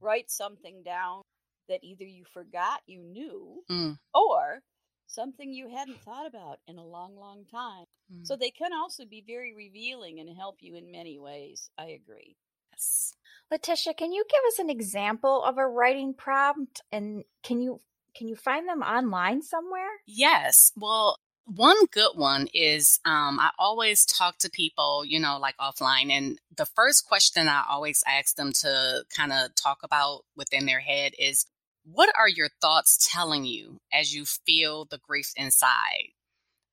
write 0.01 0.31
something 0.31 0.83
down 0.83 1.23
that 1.69 1.85
either 1.85 2.05
you 2.05 2.25
forgot 2.33 2.81
you 2.87 3.03
knew 3.03 3.63
Mm. 3.71 3.99
or 4.15 4.61
something 5.09 5.53
you 5.53 5.69
hadn't 5.69 6.01
thought 6.03 6.27
about 6.27 6.61
in 6.69 6.79
a 6.79 6.85
long, 6.85 7.17
long 7.17 7.45
time. 7.51 7.87
Mm. 8.13 8.27
So 8.27 8.37
they 8.37 8.51
can 8.51 8.73
also 8.73 9.05
be 9.05 9.25
very 9.27 9.55
revealing 9.55 10.21
and 10.21 10.29
help 10.37 10.59
you 10.61 10.77
in 10.77 10.93
many 10.93 11.19
ways. 11.19 11.71
I 11.77 11.87
agree. 11.87 12.37
Yes. 12.73 13.15
Letitia, 13.51 13.95
can 13.95 14.13
you 14.13 14.25
give 14.29 14.43
us 14.47 14.59
an 14.59 14.71
example 14.71 15.43
of 15.43 15.59
a 15.59 15.67
writing 15.67 16.15
prompt 16.15 16.83
and 16.93 17.25
can 17.43 17.61
you 17.61 17.81
can 18.15 18.29
you 18.29 18.37
find 18.37 18.69
them 18.69 18.83
online 18.83 19.43
somewhere? 19.43 19.89
Yes. 20.07 20.73
Well, 20.77 21.19
one 21.45 21.87
good 21.93 22.13
one 22.15 22.49
is 22.53 23.01
um, 23.05 23.39
I 23.41 23.51
always 23.59 24.05
talk 24.05 24.39
to 24.39 24.51
people, 24.51 25.05
you 25.07 25.19
know, 25.19 25.39
like 25.39 25.57
offline. 25.59 26.11
And 26.11 26.39
the 26.55 26.67
first 26.67 27.07
question 27.07 27.49
I 27.49 27.65
always 27.69 28.03
ask 28.07 28.37
them 28.37 28.53
to 28.61 29.05
kind 29.17 29.33
of 29.33 29.55
talk 29.55 29.79
about 29.83 30.25
within 30.37 30.67
their 30.67 30.81
head 30.81 31.13
is 31.19 31.47
what 31.93 32.11
are 32.19 32.29
your 32.29 32.49
thoughts 32.61 33.09
telling 33.11 33.45
you 33.45 33.79
as 33.93 34.15
you 34.15 34.25
feel 34.25 34.85
the 34.85 34.99
grief 34.99 35.33
inside? 35.37 36.11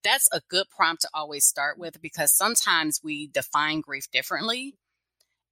That's 0.04 0.28
a 0.32 0.42
good 0.50 0.68
prompt 0.76 1.04
to 1.04 1.10
always 1.14 1.46
start 1.46 1.78
with 1.80 2.02
because 2.02 2.32
sometimes 2.32 3.00
we 3.04 3.28
define 3.28 3.82
grief 3.82 4.12
differently. 4.12 4.76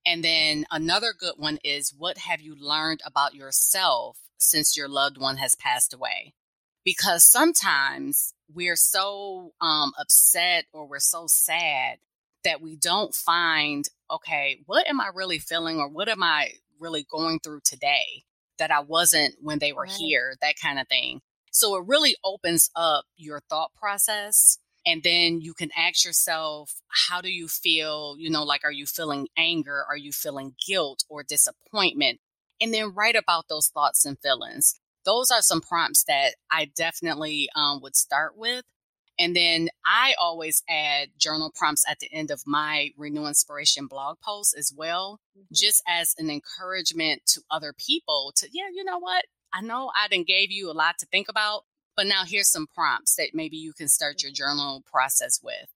And 0.06 0.22
then 0.22 0.66
another 0.70 1.14
good 1.18 1.34
one 1.38 1.58
is 1.64 1.94
what 1.96 2.18
have 2.18 2.40
you 2.40 2.54
learned 2.54 3.00
about 3.06 3.34
yourself 3.34 4.18
since 4.36 4.76
your 4.76 4.88
loved 4.88 5.16
one 5.16 5.38
has 5.38 5.54
passed 5.54 5.94
away? 5.94 6.34
Because 6.84 7.24
sometimes 7.24 8.34
we're 8.52 8.76
so 8.76 9.54
um, 9.62 9.92
upset 9.98 10.66
or 10.74 10.86
we're 10.86 10.98
so 10.98 11.24
sad 11.26 11.98
that 12.44 12.60
we 12.60 12.76
don't 12.76 13.14
find, 13.14 13.88
okay, 14.10 14.58
what 14.66 14.86
am 14.86 15.00
I 15.00 15.08
really 15.14 15.38
feeling 15.38 15.78
or 15.78 15.88
what 15.88 16.10
am 16.10 16.22
I 16.22 16.52
really 16.78 17.06
going 17.10 17.40
through 17.40 17.60
today 17.64 18.24
that 18.58 18.70
I 18.70 18.80
wasn't 18.80 19.36
when 19.40 19.58
they 19.58 19.72
were 19.72 19.82
Right. 19.84 19.92
here, 19.98 20.36
that 20.40 20.54
kind 20.60 20.78
of 20.78 20.88
thing. 20.88 21.20
So 21.50 21.76
it 21.76 21.84
really 21.86 22.16
opens 22.24 22.70
up 22.74 23.04
your 23.16 23.40
thought 23.48 23.72
process. 23.74 24.58
And 24.86 25.02
then 25.02 25.40
you 25.40 25.54
can 25.54 25.70
ask 25.76 26.04
yourself, 26.04 26.74
how 26.88 27.20
do 27.22 27.30
you 27.30 27.48
feel? 27.48 28.16
You 28.18 28.28
know, 28.28 28.44
like, 28.44 28.64
are 28.64 28.72
you 28.72 28.86
feeling 28.86 29.28
anger? 29.36 29.84
Are 29.88 29.96
you 29.96 30.12
feeling 30.12 30.54
guilt 30.66 31.04
or 31.08 31.22
disappointment? 31.22 32.20
And 32.60 32.72
then 32.74 32.92
write 32.94 33.16
about 33.16 33.46
those 33.48 33.68
thoughts 33.68 34.04
and 34.04 34.18
feelings. 34.18 34.78
Those 35.04 35.30
are 35.30 35.42
some 35.42 35.60
prompts 35.60 36.04
that 36.04 36.34
I 36.50 36.70
definitely 36.76 37.48
um, 37.54 37.80
would 37.82 37.96
start 37.96 38.36
with. 38.36 38.64
And 39.18 39.36
then 39.36 39.68
I 39.86 40.14
always 40.20 40.62
add 40.68 41.10
journal 41.18 41.52
prompts 41.54 41.84
at 41.88 42.00
the 42.00 42.12
end 42.12 42.30
of 42.30 42.42
my 42.46 42.90
Renew 42.96 43.26
Inspiration 43.26 43.86
blog 43.86 44.18
posts 44.20 44.54
as 44.54 44.72
well, 44.76 45.20
Mhm. 45.36 45.46
just 45.52 45.82
as 45.86 46.14
an 46.18 46.30
encouragement 46.30 47.24
to 47.26 47.42
other 47.50 47.72
people 47.72 48.32
to, 48.36 48.48
yeah, 48.52 48.68
you 48.72 48.84
know 48.84 48.98
what? 48.98 49.24
I 49.52 49.60
know 49.60 49.92
I 49.94 50.08
didn't 50.08 50.26
gave 50.26 50.50
you 50.50 50.70
a 50.70 50.72
lot 50.72 50.98
to 50.98 51.06
think 51.06 51.28
about, 51.28 51.64
but 51.96 52.06
now 52.06 52.24
here's 52.24 52.48
some 52.48 52.66
prompts 52.66 53.14
that 53.16 53.34
maybe 53.34 53.56
you 53.56 53.72
can 53.72 53.88
start 53.88 54.22
your 54.22 54.32
journal 54.32 54.82
process 54.90 55.40
with. 55.42 55.68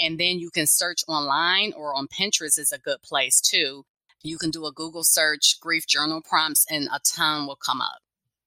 And 0.00 0.18
then 0.18 0.38
you 0.38 0.50
can 0.50 0.66
search 0.66 1.02
online 1.06 1.72
or 1.74 1.94
on 1.94 2.08
Pinterest 2.08 2.58
is 2.58 2.72
a 2.72 2.78
good 2.78 3.02
place 3.02 3.40
too. 3.40 3.84
You 4.22 4.38
can 4.38 4.50
do 4.50 4.64
a 4.66 4.72
Google 4.72 5.04
search, 5.04 5.60
grief 5.60 5.86
journal 5.86 6.22
prompts, 6.22 6.64
and 6.70 6.88
a 6.92 6.98
ton 7.00 7.46
will 7.46 7.56
come 7.56 7.80
up. 7.82 8.00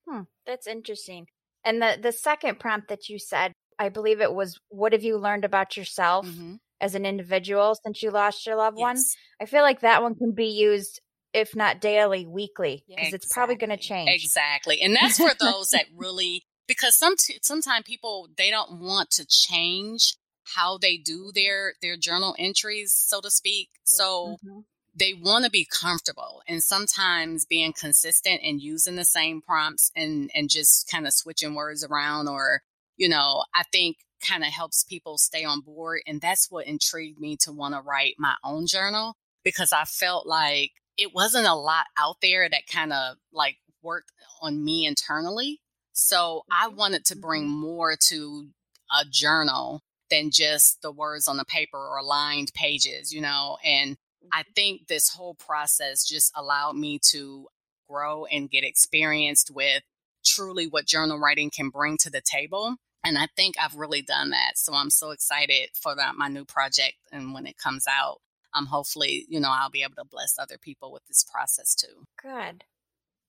Hmm, 0.08 0.24
that's 0.46 0.65
interesting. 0.68 1.27
And 1.63 1.82
the 1.82 1.98
the 2.01 2.12
second 2.12 2.60
prompt 2.60 2.88
that 2.88 3.10
you 3.10 3.20
said, 3.20 3.53
I 3.79 3.89
believe 3.89 4.21
it 4.21 4.33
was 4.33 4.59
what 4.67 4.93
have 4.93 5.03
you 5.03 5.17
learned 5.17 5.45
about 5.45 5.77
yourself 5.77 6.27
Mhm. 6.27 6.59
as 6.81 6.93
an 6.95 7.05
individual 7.05 7.75
since 7.83 8.03
you 8.03 8.12
lost 8.12 8.45
your 8.45 8.57
loved 8.57 8.77
one? 8.77 8.98
I 9.41 9.45
feel 9.45 9.63
like 9.63 9.79
that 9.79 10.03
one 10.03 10.15
can 10.15 10.33
be 10.33 10.48
used 10.48 11.01
if 11.33 11.55
not 11.55 11.79
daily, 11.79 12.25
weekly, 12.25 12.83
because 12.88 13.13
it's 13.13 13.31
probably 13.31 13.55
going 13.55 13.69
to 13.69 13.77
change. 13.77 14.09
Exactly. 14.09 14.81
And 14.81 14.95
that's 14.95 15.17
for 15.17 15.33
those 15.39 15.69
that 15.69 15.86
really 15.95 16.43
because 16.67 16.98
some 16.98 17.15
sometimes 17.41 17.86
people 17.86 18.29
they 18.38 18.50
don't 18.50 18.79
want 18.79 19.09
to 19.12 19.25
change 19.25 20.15
how 20.55 20.77
they 20.77 20.98
do 20.98 21.31
their 21.33 21.74
their 21.81 21.98
journal 21.98 22.36
entries, 22.39 22.93
so 22.93 23.21
to 23.21 23.29
speak. 23.29 23.69
So 23.83 24.38
mm-hmm. 24.43 24.59
they 24.95 25.13
want 25.13 25.45
to 25.45 25.51
be 25.51 25.65
comfortable 25.69 26.41
and 26.48 26.63
sometimes 26.63 27.45
being 27.45 27.74
consistent 27.74 28.41
and 28.43 28.62
using 28.62 28.95
the 28.95 29.05
same 29.05 29.41
prompts 29.41 29.91
and 29.95 30.31
and 30.33 30.50
just 30.50 30.89
kind 30.89 31.05
of 31.05 31.13
switching 31.13 31.55
words 31.55 31.83
around 31.83 32.27
or 32.27 32.62
you 33.00 33.10
know, 33.10 33.44
I 33.56 33.63
think 33.72 33.98
kind 34.27 34.44
of 34.44 34.50
helps 34.50 34.84
people 34.84 35.18
stay 35.18 35.46
on 35.46 35.62
board 35.62 36.01
and 36.06 36.20
that's 36.20 36.51
what 36.51 36.68
intrigued 36.68 37.20
me 37.20 37.38
to 37.38 37.53
want 37.53 37.74
to 37.74 37.82
write 37.82 38.15
my 38.20 38.36
own 38.44 38.68
journal 38.68 39.15
because 39.46 39.72
I 39.72 39.86
felt 39.86 40.27
like 40.27 40.72
it 40.98 41.15
wasn't 41.15 41.48
a 41.48 41.56
lot 41.56 41.86
out 41.98 42.18
there 42.22 42.50
that 42.50 42.68
kind 42.72 42.91
of 42.91 43.15
like 43.32 43.56
worked 43.82 44.12
on 44.41 44.63
me 44.63 44.86
internally. 44.86 45.62
So 45.94 46.44
I 46.51 46.68
wanted 46.68 47.06
to 47.06 47.15
bring 47.15 47.44
mm-hmm. 47.44 47.62
more 47.62 47.96
to 48.10 48.48
a 48.91 49.06
journal 49.10 49.82
than 50.10 50.32
just 50.32 50.82
the 50.82 50.91
words 50.91 51.27
on 51.27 51.38
the 51.38 51.46
paper 51.46 51.77
or 51.77 52.03
lined 52.03 52.51
pages, 52.53 53.13
you 53.13 53.22
know. 53.22 53.58
And 53.63 53.96
I 54.34 54.41
mm-hmm. 54.41 54.51
think 54.56 54.88
this 54.88 55.10
whole 55.10 55.36
process 55.36 56.06
just 56.06 56.34
allowed 56.36 56.75
me 56.75 57.00
to 57.12 57.48
grow 57.89 58.25
and 58.25 58.50
get 58.50 58.63
experienced 58.63 59.51
with 59.53 59.84
truly 60.25 60.68
what 60.68 60.86
journal 60.86 61.20
writing 61.20 61.50
can 61.50 61.70
bring 61.70 61.98
to 61.98 62.10
the 62.10 62.22
table. 62.22 62.75
And 63.03 63.18
I 63.18 63.27
think 63.36 63.56
I've 63.60 63.75
really 63.75 64.01
done 64.01 64.32
that. 64.32 64.58
So 64.58 64.74
I'm 64.74 64.89
so 64.89 65.12
excited 65.12 65.70
for 65.74 65.96
that, 65.96 66.15
my 66.15 66.27
new 66.27 66.46
project. 66.46 66.96
And 67.12 67.34
when 67.34 67.46
it 67.46 67.58
comes 67.58 67.86
out, 67.88 68.20
um, 68.53 68.65
hopefully, 68.65 69.25
you 69.29 69.39
know, 69.39 69.51
I'll 69.51 69.70
be 69.70 69.84
able 69.84 69.96
to 69.96 70.06
bless 70.06 70.38
other 70.38 70.58
people 70.58 70.91
with 70.91 71.06
this 71.08 71.24
process 71.24 71.75
too. 71.75 72.06
Good. 72.22 72.63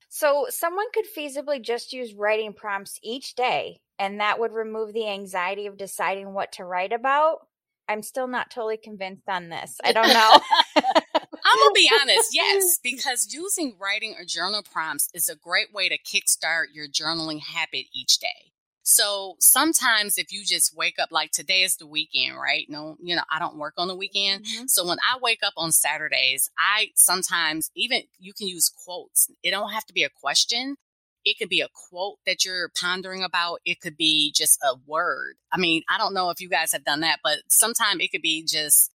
So 0.09 0.47
someone 0.49 0.87
could 0.93 1.05
feasibly 1.17 1.63
just 1.63 1.93
use 1.93 2.15
writing 2.15 2.53
prompts 2.53 2.99
each 3.03 3.37
day, 3.37 3.81
and 3.99 4.19
that 4.19 4.41
would 4.41 4.53
remove 4.53 4.93
the 4.93 5.09
anxiety 5.09 5.67
of 5.67 5.79
deciding 5.79 6.33
what 6.33 6.53
to 6.53 6.65
write 6.65 6.93
about. 6.93 7.47
I'm 7.89 8.03
still 8.03 8.27
not 8.27 8.51
totally 8.51 8.77
convinced 8.77 9.29
on 9.29 9.51
this. 9.51 9.77
I 9.85 9.93
don't 9.93 10.09
know. 10.09 10.41
I'm 10.77 11.59
gonna 11.59 11.73
be 11.75 11.91
honest, 12.01 12.31
yes, 12.33 12.79
because 12.83 13.33
using 13.33 13.77
writing 13.81 14.15
or 14.19 14.25
journal 14.25 14.63
prompts 14.63 15.09
is 15.15 15.29
a 15.29 15.37
great 15.37 15.73
way 15.73 15.89
to 15.89 15.99
kickstart 15.99 16.67
your 16.73 16.89
journaling 16.89 17.41
habit 17.41 17.87
each 17.93 18.19
day. 18.19 18.53
So 18.83 19.37
sometimes 19.39 20.19
if 20.19 20.33
you 20.33 20.45
just 20.45 20.77
wake 20.77 20.99
up 20.99 21.11
like 21.11 21.31
today 21.33 21.63
is 21.63 21.77
the 21.77 21.87
weekend, 21.87 22.37
right? 22.37 22.67
No, 22.69 22.97
you 23.03 23.15
know, 23.15 23.23
I 23.31 23.39
don't 23.39 23.59
work 23.59 23.75
on 23.77 23.89
the 23.89 23.95
weekend. 23.95 24.45
Mm-hmm. 24.45 24.67
So 24.67 24.87
when 24.87 24.99
I 24.99 25.19
wake 25.21 25.41
up 25.45 25.53
on 25.57 25.73
Saturdays, 25.73 26.51
I 26.59 26.89
sometimes 26.95 27.71
even 27.77 28.03
you 28.19 28.33
can 28.33 28.49
use 28.49 28.71
quotes. 28.85 29.31
It 29.43 29.51
don't 29.51 29.73
have 29.73 29.87
to 29.87 29.93
be 29.93 30.05
a 30.05 30.11
question. 30.11 30.77
It 31.25 31.39
could 31.39 31.51
be 31.51 31.61
a 31.61 31.69
quote 31.91 32.19
that 32.27 32.45
you're 32.45 32.71
pondering 32.81 33.23
about. 33.23 33.61
It 33.67 33.81
could 33.81 33.97
be 33.97 34.33
just 34.35 34.59
a 34.63 34.77
word. 34.87 35.35
I 35.53 35.59
mean, 35.59 35.83
I 35.89 35.99
don't 35.99 36.15
know 36.15 36.31
if 36.31 36.41
you 36.41 36.49
guys 36.49 36.73
have 36.73 36.85
done 36.85 37.01
that, 37.01 37.19
but 37.23 37.39
sometimes 37.49 38.03
it 38.03 38.11
could 38.11 38.23
be 38.23 38.43
just 38.43 38.91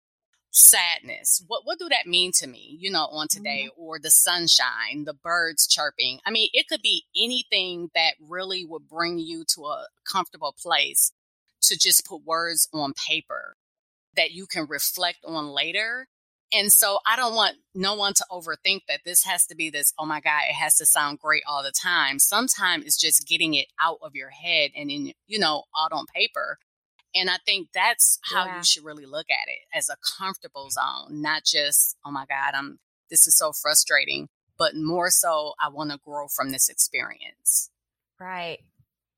sadness. 0.54 1.44
What 1.48 1.66
what 1.66 1.80
do 1.80 1.90
that 1.90 2.06
mean 2.06 2.32
to 2.36 2.48
me 2.48 2.78
you 2.80 2.92
know 2.92 3.08
on 3.08 3.28
today 3.28 3.68
mm-hmm. 3.70 3.82
or 3.82 4.00
the 4.00 4.12
sunshine 4.12 5.04
the 5.06 5.14
birds 5.14 5.68
chirping? 5.68 6.20
I 6.26 6.32
mean 6.32 6.50
it 6.54 6.68
could 6.68 6.82
be 6.82 7.06
anything 7.18 7.90
that 7.96 8.14
really 8.22 8.64
would 8.64 8.88
bring 8.88 9.18
you 9.18 9.44
to 9.56 9.66
a 9.66 9.88
comfortable 10.10 10.56
place 10.58 11.12
to 11.64 11.78
just 11.78 12.06
put 12.06 12.24
words 12.24 12.70
on 12.72 12.94
paper 12.94 13.56
that 14.16 14.32
you 14.32 14.46
can 14.46 14.68
reflect 14.68 15.20
on 15.26 15.48
later. 15.48 16.08
And 16.56 16.72
so 16.72 17.00
i 17.08 17.16
don't 17.16 17.34
want 17.34 17.56
no 17.74 17.96
one 17.96 18.14
to 18.14 18.26
overthink 18.30 18.82
that 18.88 19.02
this 19.04 19.24
has 19.24 19.48
to 19.48 19.56
be 19.56 19.72
this 19.72 19.92
oh 19.98 20.06
my 20.06 20.22
god 20.22 20.44
it 20.48 20.54
has 20.54 20.76
to 20.78 20.86
sound 20.86 21.18
great 21.18 21.42
all 21.48 21.64
the 21.64 21.72
time. 21.72 22.20
Sometimes 22.20 22.86
it's 22.86 23.02
just 23.02 23.28
getting 23.28 23.56
it 23.56 23.68
out 23.82 23.98
of 24.04 24.14
your 24.14 24.30
head 24.30 24.70
and 24.76 24.92
in 24.92 25.14
you 25.26 25.40
know 25.40 25.64
out 25.76 25.92
on 25.92 26.06
paper 26.14 26.60
and 27.16 27.30
I 27.30 27.38
think 27.46 27.70
that's 27.74 28.20
how 28.32 28.46
yeah. 28.46 28.58
you 28.58 28.64
should 28.64 28.84
really 28.84 29.06
look 29.06 29.28
at 29.30 29.48
it 29.48 29.78
as 29.78 29.90
a 29.90 29.98
comfortable 30.18 30.70
zone, 30.70 31.22
not 31.22 31.44
just, 31.46 31.98
oh 32.06 32.12
my 32.12 32.26
God, 32.28 32.54
I'm 32.54 32.80
this 33.10 33.28
is 33.28 33.38
so 33.38 33.52
frustrating, 33.52 34.30
but 34.58 34.76
more 34.76 35.10
so 35.10 35.54
I 35.62 35.70
want 35.70 35.92
to 35.92 36.00
grow 36.04 36.28
from 36.28 36.52
this 36.52 36.70
experience. 36.70 37.70
Right. 38.20 38.60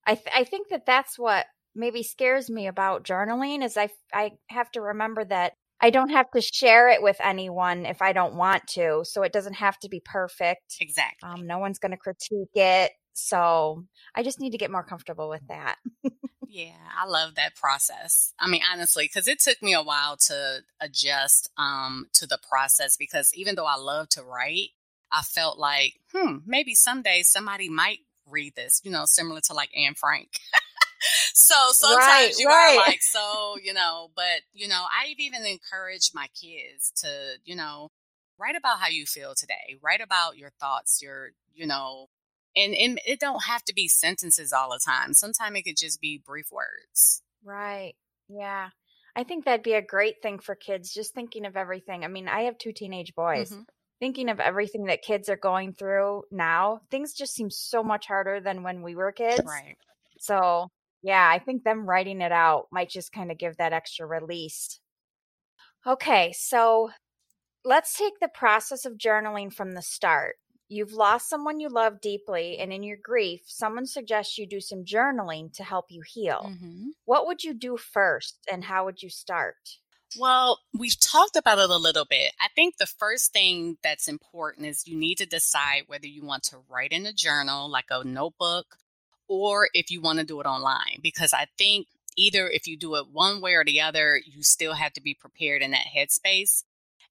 I 0.05 0.15
th- 0.15 0.35
I 0.35 0.43
think 0.43 0.69
that 0.69 0.85
that's 0.85 1.17
what 1.17 1.45
maybe 1.73 2.03
scares 2.03 2.49
me 2.49 2.67
about 2.67 3.03
journaling 3.03 3.63
is 3.63 3.77
I 3.77 3.89
I 4.13 4.31
have 4.49 4.71
to 4.71 4.81
remember 4.81 5.23
that 5.25 5.53
I 5.81 5.89
don't 5.89 6.09
have 6.09 6.31
to 6.31 6.41
share 6.41 6.89
it 6.89 7.01
with 7.01 7.17
anyone 7.21 7.85
if 7.85 8.01
I 8.01 8.13
don't 8.13 8.35
want 8.35 8.65
to, 8.69 9.01
so 9.03 9.23
it 9.23 9.33
doesn't 9.33 9.55
have 9.55 9.77
to 9.79 9.89
be 9.89 10.01
perfect. 10.03 10.77
Exactly. 10.79 11.29
Um, 11.29 11.47
no 11.47 11.59
one's 11.59 11.79
going 11.79 11.91
to 11.91 11.97
critique 11.97 12.55
it, 12.55 12.91
so 13.15 13.85
I 14.13 14.23
just 14.23 14.39
need 14.39 14.51
to 14.51 14.57
get 14.57 14.71
more 14.71 14.83
comfortable 14.83 15.29
with 15.29 15.47
that. 15.47 15.77
Yeah, 16.47 16.71
I 16.97 17.05
love 17.05 17.35
that 17.35 17.55
process. 17.55 18.33
I 18.39 18.47
mean, 18.47 18.61
honestly, 18.71 19.05
because 19.05 19.27
it 19.27 19.39
took 19.39 19.61
me 19.61 19.73
a 19.73 19.83
while 19.83 20.15
to 20.27 20.59
adjust 20.79 21.49
um, 21.57 22.07
to 22.13 22.25
the 22.25 22.39
process 22.49 22.95
because 22.95 23.33
even 23.33 23.55
though 23.55 23.65
I 23.65 23.75
love 23.75 24.07
to 24.09 24.23
write, 24.23 24.69
I 25.11 25.21
felt 25.21 25.57
like, 25.57 25.95
hmm, 26.13 26.37
maybe 26.45 26.73
someday 26.73 27.23
somebody 27.23 27.67
might 27.67 27.99
read 28.25 28.55
this, 28.55 28.79
you 28.85 28.91
know, 28.91 29.03
similar 29.05 29.41
to 29.41 29.53
like 29.53 29.69
Anne 29.75 29.95
Frank. 29.95 30.39
so 31.33 31.55
sometimes 31.71 32.07
right, 32.07 32.33
you 32.37 32.47
right. 32.47 32.77
are 32.77 32.87
like, 32.87 33.01
so, 33.01 33.57
you 33.61 33.73
know, 33.73 34.11
but, 34.15 34.41
you 34.53 34.69
know, 34.69 34.85
I've 34.97 35.19
even 35.19 35.45
encouraged 35.45 36.11
my 36.13 36.27
kids 36.39 36.91
to, 37.01 37.35
you 37.43 37.57
know, 37.57 37.89
write 38.37 38.55
about 38.55 38.79
how 38.79 38.87
you 38.87 39.05
feel 39.05 39.33
today, 39.35 39.75
write 39.81 40.01
about 40.01 40.37
your 40.37 40.51
thoughts, 40.59 41.01
your, 41.01 41.31
you 41.53 41.67
know, 41.67 42.07
and, 42.55 42.73
and 42.75 42.99
it 43.05 43.19
don't 43.19 43.43
have 43.43 43.63
to 43.65 43.73
be 43.73 43.87
sentences 43.87 44.53
all 44.53 44.69
the 44.69 44.79
time. 44.83 45.13
Sometimes 45.13 45.57
it 45.57 45.63
could 45.63 45.77
just 45.77 45.99
be 45.99 46.21
brief 46.25 46.51
words. 46.51 47.21
Right. 47.43 47.93
Yeah. 48.27 48.69
I 49.15 49.23
think 49.23 49.45
that'd 49.45 49.63
be 49.63 49.73
a 49.73 49.81
great 49.81 50.21
thing 50.21 50.39
for 50.39 50.55
kids, 50.55 50.93
just 50.93 51.13
thinking 51.13 51.45
of 51.45 51.55
everything. 51.55 52.03
I 52.03 52.07
mean, 52.07 52.27
I 52.27 52.41
have 52.41 52.57
two 52.57 52.73
teenage 52.73 53.15
boys. 53.15 53.51
Mm-hmm. 53.51 53.61
Thinking 54.01 54.29
of 54.29 54.41
everything 54.41 54.85
that 54.85 55.01
kids 55.01 55.29
are 55.29 55.37
going 55.37 55.73
through 55.73 56.23
now, 56.29 56.81
things 56.91 57.13
just 57.13 57.33
seem 57.33 57.49
so 57.49 57.81
much 57.81 58.07
harder 58.07 58.41
than 58.41 58.61
when 58.61 58.81
we 58.81 58.93
were 58.93 59.13
kids. 59.13 59.41
Right. 59.45 59.77
So, 60.19 60.67
yeah, 61.01 61.29
I 61.31 61.39
think 61.39 61.63
them 61.63 61.87
writing 61.87 62.19
it 62.19 62.33
out 62.33 62.65
might 62.73 62.89
just 62.89 63.13
kind 63.13 63.31
of 63.31 63.37
give 63.37 63.55
that 63.55 63.71
extra 63.71 64.05
release. 64.05 64.79
Okay, 65.87 66.33
so 66.37 66.89
let's 67.63 67.97
take 67.97 68.19
the 68.19 68.27
process 68.27 68.85
of 68.85 68.97
journaling 68.97 69.53
from 69.53 69.71
the 69.71 69.81
start. 69.81 70.35
You've 70.67 70.93
lost 70.93 71.29
someone 71.29 71.59
you 71.59 71.69
love 71.69 72.01
deeply, 72.01 72.57
and 72.57 72.73
in 72.73 72.81
your 72.81 72.97
grief, 73.01 73.41
someone 73.45 73.85
suggests 73.85 74.37
you 74.37 74.47
do 74.47 74.59
some 74.59 74.83
journaling 74.83 75.53
to 75.53 75.63
help 75.63 75.85
you 75.89 76.01
heal. 76.05 76.47
Mm-hmm. 76.49 76.87
What 77.05 77.27
would 77.27 77.43
you 77.43 77.53
do 77.53 77.77
first, 77.77 78.39
and 78.51 78.63
how 78.63 78.85
would 78.85 79.03
you 79.03 79.09
start? 79.09 79.55
Well, 80.17 80.59
we've 80.73 80.99
talked 80.99 81.35
about 81.35 81.59
it 81.59 81.69
a 81.69 81.77
little 81.77 82.05
bit. 82.05 82.33
I 82.39 82.47
think 82.55 82.77
the 82.77 82.85
first 82.85 83.33
thing 83.33 83.77
that's 83.83 84.07
important 84.07 84.65
is 84.65 84.87
you 84.87 84.97
need 84.97 85.17
to 85.19 85.25
decide 85.25 85.83
whether 85.87 86.07
you 86.07 86.25
want 86.25 86.43
to 86.43 86.57
write 86.69 86.91
in 86.91 87.05
a 87.05 87.13
journal, 87.13 87.69
like 87.69 87.85
a 87.91 88.03
notebook, 88.03 88.77
or 89.27 89.69
if 89.73 89.91
you 89.91 90.01
want 90.01 90.19
to 90.19 90.25
do 90.25 90.39
it 90.39 90.45
online. 90.45 90.99
Because 91.03 91.33
I 91.33 91.47
think 91.57 91.87
either 92.15 92.47
if 92.47 92.65
you 92.65 92.77
do 92.77 92.95
it 92.95 93.07
one 93.11 93.41
way 93.41 93.53
or 93.53 93.65
the 93.65 93.81
other, 93.81 94.19
you 94.25 94.41
still 94.41 94.73
have 94.73 94.93
to 94.93 95.01
be 95.01 95.13
prepared 95.13 95.61
in 95.61 95.71
that 95.71 95.87
headspace. 95.95 96.63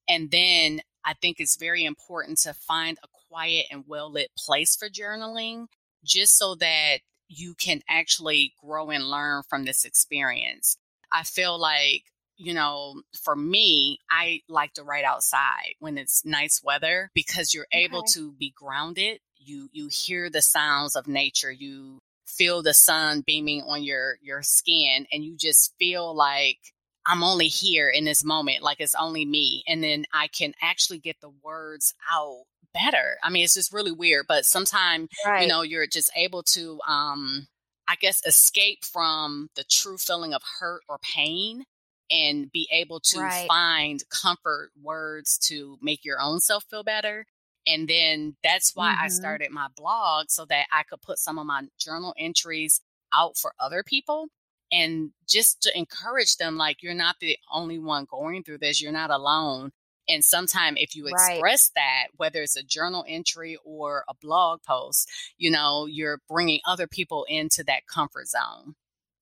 And 0.08 0.30
then 0.30 0.80
I 1.04 1.14
think 1.14 1.36
it's 1.38 1.56
very 1.56 1.84
important 1.84 2.38
to 2.40 2.54
find 2.54 2.98
a 3.02 3.08
quiet 3.28 3.66
and 3.70 3.84
well 3.86 4.10
lit 4.10 4.30
place 4.36 4.76
for 4.76 4.88
journaling 4.88 5.66
just 6.04 6.38
so 6.38 6.54
that 6.56 6.98
you 7.28 7.54
can 7.54 7.80
actually 7.88 8.54
grow 8.62 8.90
and 8.90 9.08
learn 9.08 9.42
from 9.48 9.64
this 9.64 9.84
experience. 9.84 10.76
I 11.12 11.22
feel 11.22 11.58
like, 11.58 12.04
you 12.36 12.54
know, 12.54 13.02
for 13.22 13.36
me, 13.36 13.98
I 14.10 14.40
like 14.48 14.74
to 14.74 14.82
write 14.82 15.04
outside 15.04 15.74
when 15.78 15.98
it's 15.98 16.24
nice 16.24 16.60
weather 16.62 17.10
because 17.14 17.54
you're 17.54 17.66
okay. 17.72 17.84
able 17.84 18.02
to 18.14 18.32
be 18.32 18.52
grounded. 18.56 19.20
You 19.36 19.68
you 19.72 19.88
hear 19.88 20.30
the 20.30 20.42
sounds 20.42 20.96
of 20.96 21.06
nature. 21.06 21.50
You 21.50 22.00
feel 22.26 22.62
the 22.62 22.74
sun 22.74 23.22
beaming 23.26 23.62
on 23.62 23.82
your 23.82 24.16
your 24.22 24.42
skin 24.42 25.06
and 25.12 25.24
you 25.24 25.36
just 25.36 25.74
feel 25.78 26.14
like 26.14 26.58
I'm 27.06 27.22
only 27.22 27.48
here 27.48 27.88
in 27.88 28.04
this 28.04 28.24
moment, 28.24 28.62
like 28.62 28.80
it's 28.80 28.94
only 28.94 29.24
me. 29.24 29.62
And 29.68 29.82
then 29.82 30.04
I 30.12 30.28
can 30.28 30.54
actually 30.62 30.98
get 30.98 31.20
the 31.20 31.30
words 31.42 31.94
out 32.10 32.44
better. 32.72 33.16
I 33.22 33.30
mean, 33.30 33.44
it's 33.44 33.54
just 33.54 33.72
really 33.72 33.92
weird, 33.92 34.26
but 34.26 34.44
sometimes, 34.44 35.08
right. 35.26 35.42
you 35.42 35.48
know, 35.48 35.62
you're 35.62 35.86
just 35.86 36.10
able 36.16 36.42
to, 36.44 36.80
um, 36.86 37.46
I 37.86 37.96
guess, 37.96 38.24
escape 38.26 38.84
from 38.84 39.48
the 39.54 39.64
true 39.64 39.98
feeling 39.98 40.34
of 40.34 40.42
hurt 40.60 40.82
or 40.88 40.98
pain 40.98 41.64
and 42.10 42.50
be 42.50 42.68
able 42.72 43.00
to 43.00 43.20
right. 43.20 43.46
find 43.48 44.02
comfort 44.10 44.70
words 44.82 45.38
to 45.38 45.78
make 45.82 46.04
your 46.04 46.20
own 46.20 46.40
self 46.40 46.64
feel 46.64 46.82
better. 46.82 47.26
And 47.66 47.88
then 47.88 48.36
that's 48.42 48.74
why 48.74 48.92
mm-hmm. 48.92 49.04
I 49.04 49.08
started 49.08 49.50
my 49.50 49.68
blog 49.74 50.26
so 50.28 50.44
that 50.46 50.66
I 50.72 50.82
could 50.82 51.00
put 51.00 51.18
some 51.18 51.38
of 51.38 51.46
my 51.46 51.62
journal 51.78 52.14
entries 52.18 52.80
out 53.14 53.36
for 53.36 53.54
other 53.58 53.82
people 53.82 54.28
and 54.74 55.10
just 55.26 55.62
to 55.62 55.78
encourage 55.78 56.36
them 56.36 56.56
like 56.56 56.82
you're 56.82 56.94
not 56.94 57.16
the 57.20 57.38
only 57.52 57.78
one 57.78 58.06
going 58.10 58.42
through 58.42 58.58
this 58.58 58.82
you're 58.82 58.92
not 58.92 59.10
alone 59.10 59.70
and 60.08 60.24
sometimes 60.24 60.76
if 60.80 60.94
you 60.94 61.06
express 61.06 61.70
right. 61.76 61.80
that 61.80 62.06
whether 62.16 62.42
it's 62.42 62.56
a 62.56 62.62
journal 62.62 63.04
entry 63.08 63.56
or 63.64 64.04
a 64.08 64.14
blog 64.20 64.60
post 64.62 65.10
you 65.38 65.50
know 65.50 65.86
you're 65.86 66.20
bringing 66.28 66.60
other 66.66 66.86
people 66.86 67.24
into 67.28 67.62
that 67.62 67.86
comfort 67.86 68.28
zone 68.28 68.74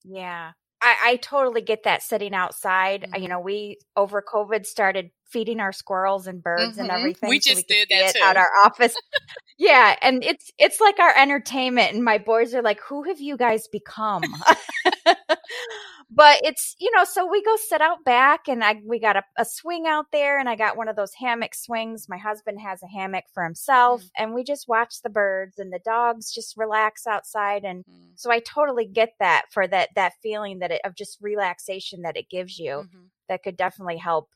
yeah 0.04 0.52
I, 0.84 0.96
I 1.04 1.16
totally 1.16 1.60
get 1.60 1.84
that 1.84 2.02
sitting 2.02 2.34
outside. 2.34 3.08
Mhm. 3.08 3.22
You 3.22 3.28
know, 3.28 3.38
we 3.38 3.78
over 3.96 4.20
COVID 4.20 4.66
started 4.66 5.12
feeding 5.32 5.60
our 5.60 5.72
squirrels 5.72 6.26
and 6.26 6.42
birds 6.42 6.78
and 6.78 6.90
Mhm. 6.90 6.94
everything. 6.96 7.30
We 7.30 7.40
so 7.40 7.54
just 7.54 7.66
could 7.66 7.66
did 7.68 7.88
that 7.90 8.16
At 8.22 8.36
our 8.36 8.50
office. 8.64 8.96
yeah, 9.58 9.96
and 10.02 10.24
it's 10.24 10.50
it's 10.58 10.80
like 10.80 10.98
our 10.98 11.14
entertainment. 11.16 11.94
And 11.94 12.04
my 12.04 12.18
boys 12.18 12.54
are 12.54 12.62
like, 12.62 12.80
"Who 12.88 13.04
have 13.04 13.20
you 13.20 13.36
guys 13.36 13.68
become?" 13.68 14.42
but 16.10 16.40
it's 16.44 16.74
you 16.78 16.90
know, 16.94 17.04
so 17.04 17.26
we 17.26 17.42
go 17.42 17.56
sit 17.68 17.80
out 17.80 18.04
back, 18.04 18.48
and 18.48 18.64
I 18.64 18.80
we 18.84 18.98
got 19.00 19.16
a, 19.16 19.22
a 19.38 19.44
swing 19.44 19.86
out 19.86 20.06
there, 20.12 20.38
and 20.38 20.48
I 20.48 20.56
got 20.56 20.76
one 20.76 20.88
of 20.88 20.96
those 20.96 21.14
hammock 21.14 21.54
swings. 21.54 22.08
My 22.08 22.18
husband 22.18 22.60
has 22.60 22.82
a 22.82 22.88
hammock 22.88 23.24
for 23.32 23.44
himself, 23.44 24.02
Mm. 24.02 24.10
and 24.16 24.34
we 24.34 24.44
just 24.44 24.68
watch 24.68 25.02
the 25.02 25.10
birds, 25.10 25.58
and 25.58 25.72
the 25.72 25.80
dogs 25.84 26.32
just 26.32 26.56
relax 26.56 27.06
outside, 27.06 27.64
and 27.64 27.84
Mm, 27.88 28.16
so 28.16 28.30
I 28.30 28.40
totally 28.40 28.86
get 28.86 29.10
that 29.20 29.44
for 29.52 29.66
that 29.68 29.90
that 29.96 30.14
feeling 30.22 30.58
that 30.60 30.70
it 30.72 30.80
of 30.84 30.94
just 30.96 31.18
relaxation 31.20 32.02
that 32.02 32.16
it 32.16 32.28
gives 32.30 32.58
you. 32.58 32.84
mhm. 32.84 33.10
That 33.28 33.42
could 33.42 33.56
definitely 33.56 33.96
help. 33.98 34.28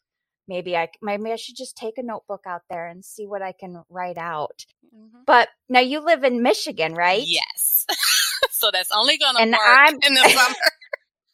Maybe 0.48 0.76
I 0.76 0.88
maybe 1.02 1.32
I 1.32 1.36
should 1.36 1.56
just 1.56 1.76
take 1.76 1.98
a 1.98 2.02
notebook 2.02 2.42
out 2.46 2.62
there 2.70 2.86
and 2.86 3.04
see 3.04 3.26
what 3.26 3.42
I 3.42 3.52
can 3.52 3.82
write 3.90 4.18
out. 4.18 4.64
Mm-hmm. 4.94 5.18
But 5.26 5.48
now 5.68 5.80
you 5.80 6.00
live 6.04 6.22
in 6.24 6.42
Michigan, 6.42 6.94
right? 6.94 7.22
Yes. 7.26 7.86
so 8.52 8.70
that's 8.72 8.90
only 8.96 9.18
going 9.18 9.36
to 9.36 9.50
work 9.50 9.58
I'm- 9.60 9.98
in 10.06 10.14
the 10.14 10.28
summer. 10.28 10.54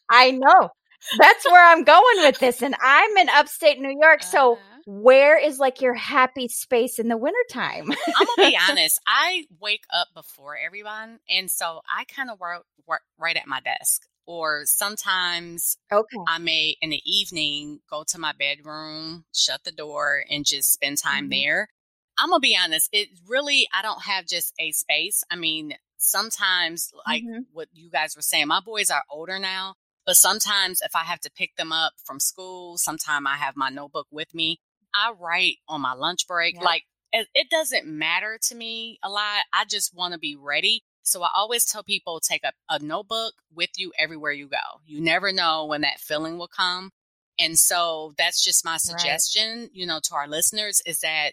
I 0.09 0.31
know. 0.31 0.69
That's 1.17 1.45
where 1.45 1.65
I'm 1.71 1.83
going 1.83 2.17
with 2.25 2.39
this. 2.39 2.61
And 2.61 2.75
I'm 2.81 3.17
in 3.17 3.29
upstate 3.29 3.79
New 3.79 3.95
York. 4.01 4.23
So 4.23 4.53
Uh-huh. 4.53 4.81
where 4.85 5.37
is 5.37 5.59
like 5.59 5.81
your 5.81 5.93
happy 5.93 6.47
space 6.47 6.97
in 6.99 7.07
the 7.07 7.17
wintertime? 7.17 7.91
I'm 7.91 8.27
gonna 8.37 8.49
be 8.49 8.57
honest. 8.69 8.99
I 9.07 9.45
wake 9.61 9.83
up 9.91 10.07
before 10.15 10.57
everyone, 10.57 11.19
and 11.29 11.49
so 11.51 11.81
I 11.89 12.05
kind 12.05 12.29
of 12.29 12.39
work, 12.39 12.63
work 12.87 13.01
right 13.17 13.35
at 13.37 13.47
my 13.47 13.59
desk. 13.61 14.03
Or 14.25 14.63
sometimes 14.65 15.77
okay. 15.91 16.17
I 16.27 16.37
may, 16.37 16.75
in 16.81 16.89
the 16.91 17.01
evening, 17.05 17.81
go 17.89 18.03
to 18.07 18.17
my 18.19 18.31
bedroom, 18.33 19.25
shut 19.33 19.63
the 19.65 19.71
door, 19.71 20.23
and 20.29 20.45
just 20.45 20.71
spend 20.71 20.97
time 20.97 21.25
Mhm. 21.25 21.29
there. 21.29 21.69
I'm 22.17 22.29
gonna 22.29 22.39
be 22.39 22.57
honest. 22.57 22.89
It 22.91 23.09
really, 23.27 23.67
I 23.73 23.81
don't 23.81 24.03
have 24.03 24.25
just 24.27 24.53
a 24.59 24.71
space. 24.71 25.23
I 25.29 25.35
mean, 25.35 25.75
sometimes, 25.97 26.91
like 27.07 27.23
Mhm. 27.23 27.45
what 27.51 27.69
you 27.73 27.89
guys 27.89 28.15
were 28.15 28.21
saying, 28.21 28.47
my 28.47 28.59
boys 28.61 28.89
are 28.89 29.03
older 29.09 29.39
now, 29.39 29.75
but 30.05 30.15
sometimes 30.17 30.81
if 30.81 30.95
I 30.95 31.03
have 31.03 31.19
to 31.21 31.31
pick 31.31 31.55
them 31.55 31.71
up 31.71 31.93
from 32.05 32.19
school, 32.19 32.77
sometimes 32.77 33.25
I 33.27 33.35
have 33.37 33.55
my 33.55 33.69
notebook 33.69 34.07
with 34.11 34.33
me. 34.33 34.59
I 34.93 35.11
write 35.11 35.57
on 35.67 35.81
my 35.81 35.93
lunch 35.93 36.27
break. 36.27 36.55
Yeah. 36.55 36.63
Like 36.63 36.83
it, 37.11 37.27
it 37.33 37.49
doesn't 37.49 37.85
matter 37.87 38.37
to 38.43 38.55
me 38.55 38.99
a 39.03 39.09
lot. 39.09 39.43
I 39.53 39.65
just 39.65 39.93
want 39.93 40.13
to 40.13 40.19
be 40.19 40.35
ready. 40.35 40.83
So 41.03 41.21
I 41.21 41.29
always 41.33 41.65
tell 41.65 41.83
people 41.83 42.19
take 42.19 42.43
a, 42.43 42.53
a 42.69 42.79
notebook 42.79 43.33
with 43.53 43.71
you 43.77 43.91
everywhere 43.99 44.31
you 44.31 44.47
go. 44.47 44.79
You 44.85 45.01
never 45.01 45.31
know 45.31 45.65
when 45.65 45.81
that 45.81 45.99
feeling 45.99 46.37
will 46.37 46.47
come. 46.47 46.91
And 47.39 47.57
so 47.57 48.13
that's 48.17 48.43
just 48.43 48.65
my 48.65 48.77
suggestion, 48.77 49.69
you 49.73 49.85
know, 49.85 49.99
to 50.03 50.15
our 50.15 50.27
listeners 50.27 50.81
is 50.85 50.99
that 50.99 51.31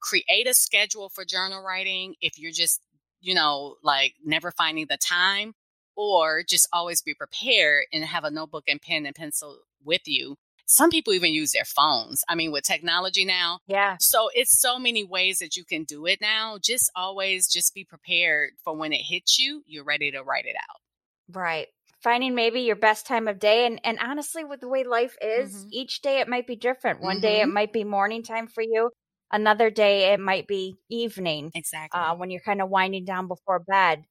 create 0.00 0.46
a 0.46 0.54
schedule 0.54 1.08
for 1.08 1.24
journal 1.24 1.62
writing 1.62 2.14
if 2.20 2.38
you're 2.38 2.52
just, 2.52 2.80
you 3.20 3.34
know, 3.34 3.76
like 3.82 4.14
never 4.24 4.50
finding 4.50 4.86
the 4.88 4.96
time 4.96 5.54
or 5.96 6.42
just 6.42 6.68
always 6.72 7.02
be 7.02 7.14
prepared 7.14 7.84
and 7.92 8.04
have 8.04 8.24
a 8.24 8.30
notebook 8.30 8.64
and 8.68 8.80
pen 8.80 9.04
and 9.04 9.14
pencil 9.14 9.58
with 9.84 10.02
you. 10.06 10.36
Some 10.70 10.90
people 10.90 11.12
even 11.12 11.34
use 11.34 11.50
their 11.52 11.64
phones. 11.64 12.22
I 12.28 12.36
mean, 12.36 12.52
with 12.52 12.62
technology 12.64 13.24
now, 13.24 13.58
Yeah. 13.66 13.98
so 13.98 14.30
it's 14.34 14.60
so 14.60 14.78
many 14.78 15.02
ways 15.04 15.38
that 15.40 15.56
you 15.56 15.64
can 15.64 15.82
do 15.84 16.06
it 16.06 16.20
now. 16.20 16.58
Just 16.62 16.90
always 16.94 17.48
just 17.48 17.74
be 17.74 17.84
prepared 17.84 18.52
for 18.62 18.76
when 18.76 18.92
it 18.92 19.02
hits 19.02 19.36
you, 19.38 19.62
you're 19.66 19.84
ready 19.84 20.12
to 20.12 20.22
write 20.22 20.46
it 20.46 20.54
out. 20.56 20.80
Right. 21.28 21.68
Finding 22.02 22.34
maybe 22.34 22.60
your 22.60 22.76
best 22.76 23.06
time 23.06 23.28
of 23.28 23.38
day. 23.38 23.66
And, 23.66 23.80
and 23.84 23.98
honestly, 23.98 24.44
with 24.44 24.60
the 24.60 24.68
way 24.68 24.84
life 24.84 25.16
is, 25.20 25.52
Mhm. 25.54 25.70
each 25.70 26.02
day 26.02 26.20
it 26.20 26.28
might 26.28 26.46
be 26.46 26.56
different. 26.56 27.00
One 27.02 27.20
day 27.20 27.40
it 27.42 27.46
Mhm. 27.46 27.52
might 27.52 27.72
be 27.72 27.84
morning 27.84 28.22
time 28.22 28.46
for 28.46 28.62
you. 28.62 28.90
Another 29.30 29.70
day 29.70 30.12
it 30.12 30.20
might 30.20 30.46
be 30.48 30.78
evening 30.88 31.52
Exactly. 31.54 32.00
uh, 32.00 32.14
when 32.16 32.30
you're 32.30 32.40
kind 32.40 32.62
of 32.62 32.68
winding 32.70 33.04
down 33.04 33.28
before 33.28 33.58
bed. 33.60 34.04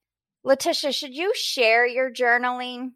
Letitia, 0.44 0.92
should 0.94 1.16
you 1.16 1.34
share 1.36 1.86
your 1.86 2.12
journaling? 2.12 2.92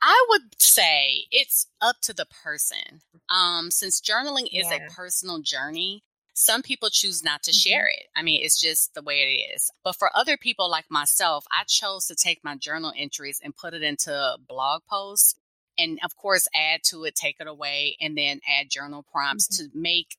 I 0.00 0.26
would 0.30 0.60
say 0.60 1.26
it's 1.30 1.66
up 1.80 1.96
to 2.02 2.12
the 2.12 2.26
person. 2.26 3.02
Um, 3.28 3.70
since 3.70 4.00
journaling 4.00 4.46
is 4.52 4.70
Yeah. 4.70 4.86
a 4.86 4.90
personal 4.90 5.40
journey, 5.40 6.02
some 6.34 6.62
people 6.62 6.88
choose 6.88 7.24
not 7.24 7.42
to 7.44 7.50
Mhm. 7.50 7.60
share 7.60 7.86
it. 7.88 8.06
I 8.14 8.22
mean, 8.22 8.42
it's 8.44 8.60
just 8.60 8.94
the 8.94 9.02
way 9.02 9.22
it 9.22 9.54
is. 9.54 9.70
But 9.82 9.96
for 9.96 10.16
other 10.16 10.36
people 10.36 10.68
like 10.70 10.88
myself, 10.90 11.44
I 11.50 11.64
chose 11.64 12.06
to 12.06 12.14
take 12.14 12.44
my 12.44 12.54
journal 12.56 12.92
entries 12.96 13.40
and 13.42 13.56
put 13.56 13.74
it 13.74 13.82
into 13.82 14.38
blog 14.46 14.84
posts. 14.86 15.34
And 15.76 15.98
of 16.04 16.16
course, 16.16 16.46
add 16.54 16.82
to 16.84 17.04
it, 17.04 17.16
take 17.16 17.40
it 17.40 17.46
away, 17.48 17.96
and 18.00 18.16
then 18.16 18.40
add 18.46 18.70
journal 18.70 19.02
prompts 19.02 19.48
to 19.58 19.68
make 19.74 20.16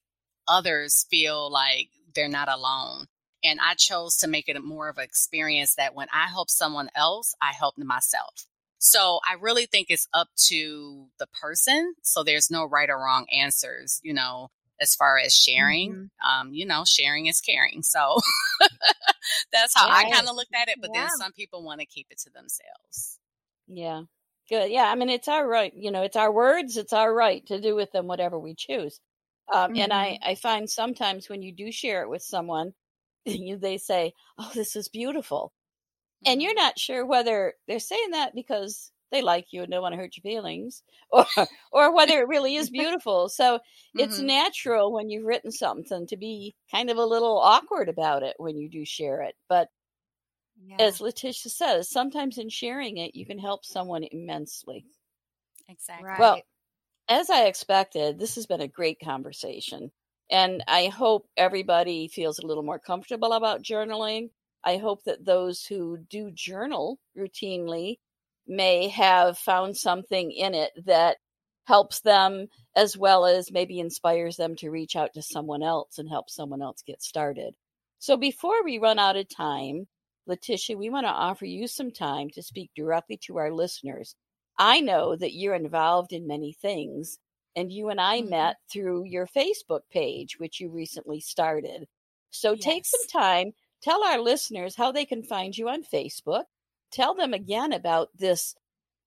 others 0.48 1.06
feel 1.10 1.50
like 1.50 1.90
they're 2.14 2.28
not 2.28 2.50
alone. 2.50 3.08
And 3.44 3.60
I 3.62 3.76
chose 3.76 4.18
to 4.18 4.28
make 4.28 4.50
it 4.50 4.62
more 4.62 4.90
of 4.90 4.98
an 4.98 5.06
experience 5.06 5.76
that 5.76 5.96
when 5.96 6.10
I 6.12 6.28
help 6.28 6.50
someone 6.50 6.90
else, 6.96 7.34
I 7.42 7.54
help 7.54 7.78
myself. 7.78 8.46
So 8.80 9.20
I 9.30 9.34
really 9.36 9.66
think 9.66 9.88
it's 9.90 10.08
up 10.14 10.30
to 10.48 11.08
the 11.20 11.28
person. 11.28 11.96
So 12.04 12.24
there's 12.24 12.50
no 12.50 12.66
right 12.66 12.90
or 12.90 12.98
wrong 12.98 13.28
answers, 13.32 14.00
you 14.04 14.14
know, 14.14 14.50
as 14.82 14.96
far 14.96 15.18
as 15.20 15.36
sharing. 15.36 15.92
Mhm. 15.92 16.10
Um, 16.26 16.54
you 16.54 16.66
know, 16.66 16.84
sharing 16.86 17.28
is 17.28 17.42
caring. 17.42 17.84
So 17.84 18.20
that's 19.52 19.74
how 19.76 19.88
I 19.90 20.06
kind 20.06 20.28
of 20.28 20.36
looked 20.36 20.54
at 20.56 20.70
it. 20.70 20.80
But 20.82 20.94
Yeah. 20.94 21.08
then 21.08 21.10
some 21.10 21.34
people 21.34 21.64
want 21.64 21.82
to 21.82 21.86
keep 21.86 22.08
it 22.10 22.20
to 22.20 22.30
themselves. 22.32 23.20
Yeah. 23.68 24.04
Good. 24.50 24.72
Yeah. 24.72 24.86
I 24.92 24.96
mean, 24.96 25.10
it's 25.10 25.28
our 25.28 25.48
right. 25.48 25.74
You 25.74 25.92
know, 25.92 26.02
it's 26.04 26.16
our 26.16 26.32
words. 26.32 26.78
It's 26.78 26.94
our 26.94 27.14
right 27.14 27.46
to 27.48 27.62
do 27.62 27.76
with 27.76 27.92
them 27.92 28.08
whatever 28.08 28.40
we 28.40 28.56
choose. 28.56 29.00
Um, 29.54 29.74
And 29.76 29.94
I, 29.94 30.20
I 30.24 30.36
find 30.36 30.70
sometimes 30.70 31.30
when 31.30 31.42
you 31.42 31.52
do 31.54 31.72
share 31.72 32.04
it 32.04 32.10
with 32.10 32.22
someone, 32.24 32.74
you, 33.26 33.58
they 33.58 33.78
say, 33.78 34.14
"Oh, 34.38 34.52
this 34.56 34.76
is 34.76 34.90
beautiful," 34.90 35.54
and 36.26 36.42
you're 36.42 36.54
not 36.56 36.80
sure 36.80 37.06
whether 37.06 37.56
they're 37.68 37.80
saying 37.80 38.12
that 38.12 38.36
because 38.36 38.92
they 39.12 39.22
like 39.22 39.48
you 39.52 39.64
and 39.64 39.72
don't 39.72 39.82
want 39.82 39.94
to 39.94 39.98
hurt 40.00 40.16
your 40.18 40.22
feelings, 40.24 40.84
or 41.12 41.26
or 41.72 41.96
whether 41.96 42.20
it 42.22 42.28
really 42.28 42.56
is 42.56 42.70
beautiful. 42.70 43.30
So 43.30 43.60
it's 43.98 44.20
Mhm. 44.20 44.20
natural 44.20 44.92
when 44.94 45.10
you've 45.10 45.26
written 45.26 45.52
something 45.52 46.08
to 46.08 46.18
be 46.18 46.56
kind 46.72 46.90
of 46.90 46.98
a 46.98 47.06
little 47.06 47.38
awkward 47.40 47.90
about 47.90 48.24
it 48.24 48.36
when 48.38 48.58
you 48.58 48.70
do 48.70 48.86
share 48.86 49.22
it. 49.24 49.36
But 49.50 49.70
Yeah. 50.56 50.80
as 50.80 51.00
Letitia 51.00 51.52
says, 51.52 51.92
sometimes 51.92 52.40
in 52.40 52.50
sharing 52.50 52.98
it, 52.98 53.14
you 53.14 53.24
can 53.24 53.38
help 53.38 53.64
someone 53.64 54.04
immensely. 54.06 54.88
exactly. 55.68 56.08
Right. 56.08 56.44
Well, 56.44 56.46
as 57.10 57.30
I 57.30 57.46
expected, 57.48 58.20
this 58.20 58.36
has 58.36 58.48
been 58.48 58.62
a 58.62 58.68
great 58.70 59.00
conversation. 59.02 59.92
And 60.32 60.64
I 60.68 60.88
hope 60.88 61.30
everybody 61.38 62.08
feels 62.10 62.40
a 62.40 62.48
little 62.48 62.64
more 62.64 62.80
comfortable 62.80 63.34
about 63.34 63.64
journaling. 63.64 64.32
I 64.64 64.78
hope 64.78 65.04
that 65.04 65.26
those 65.26 65.66
who 65.66 65.98
do 66.10 66.32
journal 66.32 67.00
routinely 67.18 67.98
may 68.48 68.88
have 68.90 69.38
found 69.38 69.78
something 69.78 70.32
in 70.32 70.54
it 70.54 70.72
that 70.86 71.18
helps 71.66 72.02
them 72.02 72.48
as 72.76 72.98
well 72.98 73.26
as 73.26 73.52
maybe 73.52 73.80
inspires 73.80 74.38
them 74.38 74.56
to 74.56 74.72
reach 74.72 74.96
out 74.96 75.14
to 75.14 75.22
someone 75.22 75.62
else 75.64 76.00
and 76.00 76.10
help 76.10 76.30
someone 76.30 76.62
else 76.62 76.82
get 76.86 77.02
started. 77.02 77.54
So 78.00 78.18
before 78.18 78.64
we 78.64 78.80
run 78.80 78.98
out 79.00 79.18
of 79.18 79.30
time, 79.30 79.88
Letitia, 80.26 80.78
we 80.78 80.90
want 80.90 81.06
to 81.06 81.12
offer 81.12 81.46
you 81.46 81.68
some 81.68 81.92
time 81.92 82.30
to 82.32 82.42
speak 82.42 82.72
directly 82.76 83.18
to 83.26 83.38
our 83.38 83.52
listeners. 83.52 84.16
I 84.58 84.82
know 84.82 85.16
that 85.16 85.34
you're 85.34 85.56
involved 85.56 86.12
in 86.12 86.28
many 86.28 86.54
things, 86.54 87.20
and 87.56 87.72
you 87.72 87.90
and 87.90 88.00
I 88.00 88.22
Mhm. 88.22 88.30
met 88.30 88.58
through 88.72 89.06
your 89.06 89.28
Facebook 89.28 89.82
page, 89.92 90.40
which 90.40 90.60
you 90.60 90.70
recently 90.70 91.20
started. 91.20 91.88
So 92.32 92.56
take 92.56 92.86
some 92.86 93.08
time, 93.08 93.54
tell 93.82 94.04
our 94.04 94.20
listeners 94.20 94.76
how 94.76 94.92
they 94.92 95.06
can 95.06 95.24
find 95.24 95.58
you 95.58 95.70
on 95.70 95.84
Facebook. 95.84 96.46
Tell 96.92 97.14
them 97.14 97.34
again 97.34 97.74
about 97.74 98.10
this 98.18 98.56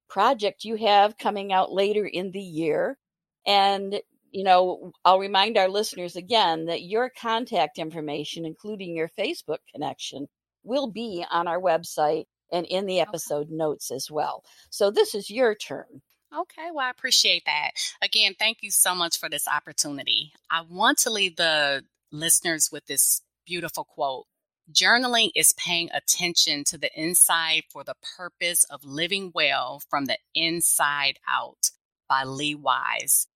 project 0.08 0.64
you 0.64 0.76
have 0.76 1.18
coming 1.18 1.52
out 1.52 1.72
later 1.72 2.06
in 2.06 2.30
the 2.30 2.40
year. 2.40 2.98
And, 3.46 4.00
you 4.30 4.44
know, 4.44 4.92
I'll 5.04 5.18
remind 5.18 5.56
our 5.56 5.68
listeners 5.68 6.16
again 6.16 6.66
that 6.66 6.82
your 6.82 7.10
contact 7.10 7.78
information, 7.78 8.44
including 8.44 8.94
your 8.94 9.08
Facebook 9.08 9.58
connection, 9.72 10.28
will 10.64 10.86
be 10.86 11.24
on 11.30 11.48
our 11.48 11.60
website 11.60 12.26
and 12.52 12.66
in 12.66 12.86
the 12.86 13.00
episode 13.00 13.50
notes 13.50 13.90
as 13.90 14.10
well. 14.10 14.44
So 14.70 14.90
this 14.90 15.14
is 15.14 15.30
your 15.30 15.54
turn. 15.54 16.02
Okay, 16.34 16.68
well, 16.72 16.86
I 16.86 16.90
appreciate 16.90 17.42
that. 17.46 17.72
Again, 18.00 18.34
thank 18.38 18.58
you 18.62 18.70
so 18.70 18.94
much 18.94 19.18
for 19.18 19.28
this 19.28 19.48
opportunity. 19.48 20.32
I 20.50 20.62
want 20.62 20.98
to 20.98 21.10
leave 21.10 21.36
the 21.36 21.84
listeners 22.10 22.70
with 22.70 22.86
this 22.86 23.22
beautiful 23.44 23.84
quote 23.84 24.26
Journaling 24.72 25.30
is 25.34 25.52
paying 25.52 25.90
attention 25.92 26.64
to 26.64 26.78
the 26.78 26.90
inside 26.98 27.64
for 27.70 27.84
the 27.84 27.96
purpose 28.16 28.64
of 28.64 28.84
living 28.84 29.30
well 29.34 29.82
from 29.90 30.06
the 30.06 30.18
inside 30.34 31.18
out 31.28 31.70
by 32.08 32.24
Lee 32.24 32.54
Wise. 32.54 33.26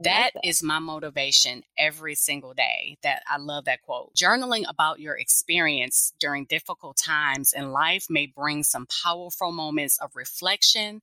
That 0.00 0.32
that. 0.34 0.46
is 0.46 0.62
my 0.62 0.78
motivation 0.78 1.62
every 1.76 2.14
single 2.14 2.54
day. 2.54 2.96
That 3.02 3.22
I 3.28 3.36
love 3.38 3.66
that 3.66 3.82
quote. 3.82 4.14
Journaling 4.14 4.64
about 4.68 5.00
your 5.00 5.16
experience 5.16 6.12
during 6.18 6.44
difficult 6.44 6.96
times 6.96 7.52
in 7.52 7.72
life 7.72 8.06
may 8.08 8.26
bring 8.26 8.62
some 8.62 8.86
powerful 9.02 9.52
moments 9.52 9.98
of 9.98 10.16
reflection, 10.16 11.02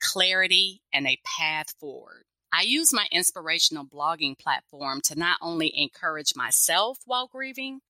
clarity, 0.00 0.80
and 0.92 1.06
a 1.06 1.20
path 1.24 1.74
forward. 1.78 2.22
I 2.52 2.62
use 2.62 2.92
my 2.92 3.06
inspirational 3.12 3.84
blogging 3.84 4.38
platform 4.38 5.00
to 5.02 5.18
not 5.18 5.36
only 5.42 5.70
encourage 5.76 6.34
myself 6.34 6.98
while 7.04 7.26
grieving, 7.26 7.80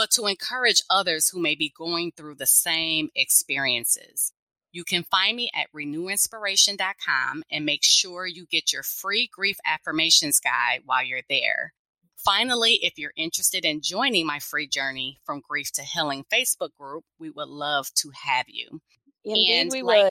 but 0.00 0.10
to 0.10 0.24
encourage 0.24 0.80
others 0.88 1.28
who 1.28 1.38
may 1.38 1.54
be 1.54 1.70
going 1.76 2.10
through 2.10 2.34
the 2.34 2.46
same 2.46 3.10
experiences. 3.14 4.32
You 4.72 4.82
can 4.82 5.04
find 5.04 5.36
me 5.36 5.50
at 5.54 5.70
renewinspiration.com 5.76 7.42
and 7.50 7.66
make 7.66 7.84
sure 7.84 8.26
you 8.26 8.46
get 8.46 8.72
your 8.72 8.82
free 8.82 9.28
grief 9.30 9.58
affirmations 9.66 10.40
guide 10.40 10.84
while 10.86 11.04
you're 11.04 11.20
there. 11.28 11.74
Finally, 12.16 12.78
if 12.80 12.98
you're 12.98 13.12
interested 13.14 13.66
in 13.66 13.82
joining 13.82 14.26
my 14.26 14.38
free 14.38 14.66
journey 14.66 15.18
from 15.26 15.42
grief 15.46 15.70
to 15.72 15.82
healing 15.82 16.24
Facebook 16.32 16.70
group, 16.78 17.04
we 17.18 17.28
would 17.28 17.48
love 17.48 17.92
to 17.96 18.10
have 18.24 18.46
you. 18.48 18.80
Indeed, 19.22 19.60
and 19.60 19.70
we 19.70 19.82
like, 19.82 20.10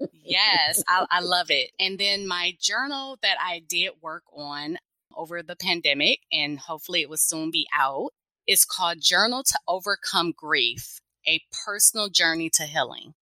would. 0.00 0.08
yes, 0.14 0.82
I, 0.88 1.04
I 1.10 1.20
love 1.20 1.50
it. 1.50 1.72
And 1.78 1.98
then 1.98 2.26
my 2.26 2.56
journal 2.58 3.18
that 3.20 3.36
I 3.38 3.60
did 3.68 3.90
work 4.00 4.22
on 4.34 4.78
over 5.14 5.42
the 5.42 5.56
pandemic, 5.56 6.20
and 6.32 6.58
hopefully 6.58 7.02
it 7.02 7.10
will 7.10 7.18
soon 7.18 7.50
be 7.50 7.66
out, 7.76 8.12
is 8.50 8.64
called 8.64 9.00
Journal 9.00 9.44
to 9.44 9.58
Overcome 9.68 10.32
Grief, 10.36 11.00
a 11.24 11.40
personal 11.64 12.08
journey 12.08 12.50
to 12.54 12.64
healing. 12.64 13.14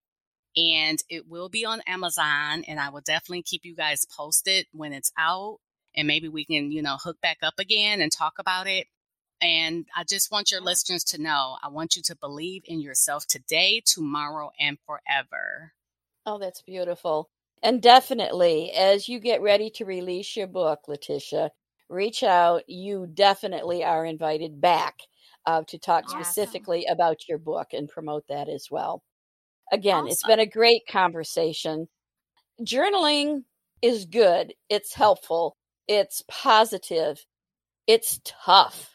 And 0.57 0.97
it 1.07 1.27
will 1.29 1.49
be 1.49 1.65
on 1.65 1.81
Amazon, 1.85 2.63
and 2.67 2.79
I 2.79 2.89
will 2.89 3.01
definitely 3.01 3.43
keep 3.43 3.63
you 3.63 3.75
guys 3.75 4.07
posted 4.17 4.65
when 4.71 4.91
it's 4.91 5.11
out. 5.19 5.59
And 5.95 6.07
maybe 6.07 6.29
we 6.29 6.45
can, 6.45 6.71
you 6.71 6.81
know, 6.81 6.97
hook 6.99 7.17
back 7.21 7.37
up 7.43 7.59
again 7.59 8.01
and 8.01 8.11
talk 8.11 8.39
about 8.39 8.65
it. 8.65 8.87
And 9.39 9.85
I 9.95 10.03
just 10.03 10.31
want 10.31 10.51
your 10.51 10.61
listeners 10.61 11.03
to 11.05 11.21
know 11.21 11.57
I 11.63 11.67
want 11.69 11.95
you 11.95 12.01
to 12.05 12.15
believe 12.15 12.63
in 12.65 12.81
yourself 12.81 13.27
today, 13.27 13.83
tomorrow, 13.85 14.49
and 14.59 14.79
forever. 14.87 15.73
Oh, 16.25 16.39
that's 16.39 16.63
beautiful. 16.63 17.29
And 17.61 17.83
definitely, 17.83 18.71
as 18.71 19.07
you 19.07 19.19
get 19.19 19.43
ready 19.43 19.69
to 19.75 19.85
release 19.85 20.35
your 20.35 20.47
book, 20.47 20.87
Letitia, 20.87 21.51
reach 21.87 22.23
out. 22.23 22.67
You 22.67 23.05
definitely 23.05 23.83
are 23.83 24.05
invited 24.05 24.59
back 24.59 25.01
uh, 25.49 25.63
to 25.67 25.79
talk 25.79 26.05
awesome. 26.05 26.23
specifically 26.23 26.85
about 26.85 27.27
your 27.27 27.39
book 27.39 27.69
and 27.73 27.89
promote 27.89 28.23
that 28.29 28.47
as 28.47 28.67
well. 28.69 29.01
Again, 29.71 30.03
awesome. 30.03 30.07
it's 30.09 30.23
been 30.23 30.39
a 30.39 30.45
great 30.45 30.83
conversation. 30.87 31.87
Journaling 32.61 33.43
is 33.81 34.05
good, 34.05 34.53
it's 34.69 34.93
helpful, 34.93 35.57
it's 35.87 36.23
positive, 36.27 37.25
it's 37.87 38.19
tough. 38.23 38.91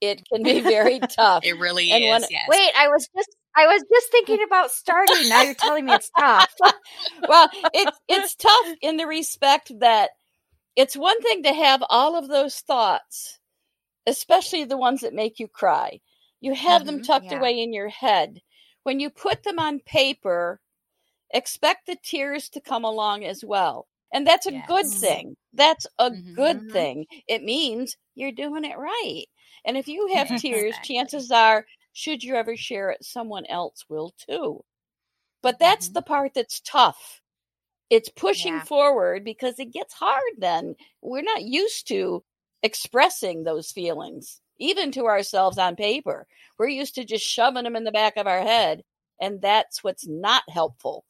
It 0.00 0.22
can 0.32 0.44
be 0.44 0.60
very 0.60 1.00
tough. 1.16 1.44
It 1.44 1.58
really 1.58 1.90
and 1.90 2.04
is. 2.04 2.10
When, 2.10 2.22
yes. 2.30 2.46
Wait, 2.48 2.72
I 2.78 2.88
was 2.88 3.08
just 3.16 3.36
I 3.56 3.66
was 3.66 3.82
just 3.92 4.10
thinking 4.12 4.44
about 4.46 4.70
starting. 4.70 5.28
Now 5.28 5.42
you're 5.42 5.54
telling 5.54 5.86
me 5.86 5.94
it's 5.94 6.10
tough. 6.16 6.52
well, 7.28 7.48
it's 7.72 7.98
it's 8.08 8.34
tough 8.36 8.66
in 8.80 8.96
the 8.96 9.06
respect 9.06 9.72
that 9.80 10.10
it's 10.76 10.96
one 10.96 11.20
thing 11.22 11.42
to 11.44 11.52
have 11.54 11.82
all 11.88 12.16
of 12.16 12.28
those 12.28 12.60
thoughts 12.60 13.38
especially 14.06 14.64
the 14.64 14.76
ones 14.76 15.00
that 15.00 15.14
make 15.14 15.38
you 15.38 15.48
cry. 15.48 16.00
You 16.40 16.54
have 16.54 16.82
mm-hmm, 16.82 16.96
them 16.96 17.02
tucked 17.02 17.32
yeah. 17.32 17.38
away 17.38 17.62
in 17.62 17.72
your 17.72 17.88
head. 17.88 18.40
When 18.82 19.00
you 19.00 19.10
put 19.10 19.42
them 19.44 19.58
on 19.58 19.80
paper, 19.80 20.60
expect 21.30 21.86
the 21.86 21.96
tears 22.02 22.48
to 22.50 22.60
come 22.60 22.84
along 22.84 23.24
as 23.24 23.44
well. 23.44 23.86
And 24.12 24.26
that's 24.26 24.46
a 24.46 24.52
yes. 24.52 24.66
good 24.68 24.86
thing. 24.86 25.36
That's 25.52 25.86
a 25.98 26.10
mm-hmm. 26.10 26.34
good 26.34 26.70
thing. 26.70 27.06
It 27.26 27.42
means 27.42 27.96
you're 28.14 28.30
doing 28.30 28.64
it 28.64 28.78
right. 28.78 29.24
And 29.64 29.76
if 29.76 29.88
you 29.88 30.08
have 30.14 30.28
tears, 30.28 30.68
exactly. 30.68 30.94
chances 30.94 31.30
are, 31.30 31.66
should 31.92 32.22
you 32.22 32.34
ever 32.34 32.56
share 32.56 32.90
it, 32.90 33.04
someone 33.04 33.46
else 33.46 33.84
will 33.88 34.14
too. 34.28 34.64
But 35.42 35.58
that's 35.58 35.86
mm-hmm. 35.86 35.94
the 35.94 36.02
part 36.02 36.34
that's 36.34 36.60
tough. 36.60 37.20
It's 37.90 38.08
pushing 38.08 38.54
yeah. 38.54 38.64
forward 38.64 39.24
because 39.24 39.58
it 39.58 39.72
gets 39.72 39.94
hard 39.94 40.22
then. 40.38 40.74
We're 41.02 41.22
not 41.22 41.42
used 41.42 41.88
to 41.88 42.24
expressing 42.64 43.44
those 43.44 43.70
feelings, 43.70 44.40
even 44.58 44.90
to 44.92 45.04
ourselves 45.04 45.58
on 45.58 45.76
paper. 45.76 46.26
We're 46.58 46.68
used 46.68 46.96
to 46.96 47.04
just 47.04 47.24
shoving 47.24 47.62
them 47.62 47.76
in 47.76 47.84
the 47.84 47.92
back 47.92 48.16
of 48.16 48.26
our 48.26 48.40
head. 48.40 48.82
And 49.20 49.40
that's 49.40 49.84
what's 49.84 50.06
not 50.08 50.42
helpful. 50.48 51.04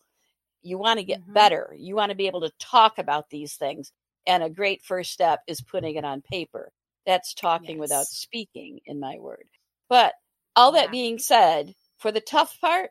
You 0.62 0.78
want 0.78 0.98
to 0.98 1.04
get 1.04 1.22
mm-hmm. 1.22 1.32
better. 1.32 1.74
You 1.78 1.94
want 1.94 2.10
to 2.10 2.16
be 2.16 2.26
able 2.26 2.42
to 2.42 2.52
talk 2.58 2.98
about 2.98 3.30
these 3.30 3.54
things. 3.54 3.92
And 4.26 4.42
a 4.42 4.50
great 4.50 4.82
first 4.82 5.12
step 5.12 5.40
is 5.46 5.60
putting 5.60 5.94
it 5.94 6.04
on 6.04 6.22
paper. 6.22 6.72
That's 7.06 7.34
talking 7.34 7.76
yes. 7.76 7.80
without 7.80 8.06
speaking, 8.06 8.80
in 8.84 8.98
my 8.98 9.18
word. 9.18 9.46
But 9.88 10.14
all 10.56 10.74
yeah. 10.74 10.82
that 10.82 10.90
being 10.90 11.18
said, 11.18 11.74
for 11.98 12.10
the 12.10 12.20
tough 12.20 12.58
part, 12.60 12.90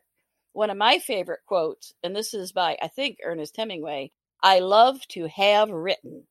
one 0.54 0.70
of 0.70 0.78
my 0.78 1.00
favorite 1.00 1.42
quotes, 1.48 1.94
and 2.04 2.16
this 2.16 2.34
is 2.34 2.52
by, 2.52 2.78
I 2.82 2.88
think, 2.88 3.18
Ernest 3.24 3.58
Hemingway 3.58 4.12
I 4.42 4.60
love 4.60 5.06
to 5.10 5.28
have 5.28 5.70
written. 5.70 6.24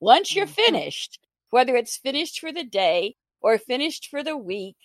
Once 0.00 0.34
you're 0.34 0.46
mm-hmm. 0.46 0.54
finished, 0.54 1.18
whether 1.50 1.76
it's 1.76 1.96
finished 1.96 2.40
for 2.40 2.52
the 2.52 2.64
day 2.64 3.16
or 3.40 3.58
finished 3.58 4.08
for 4.08 4.22
the 4.22 4.36
week 4.36 4.76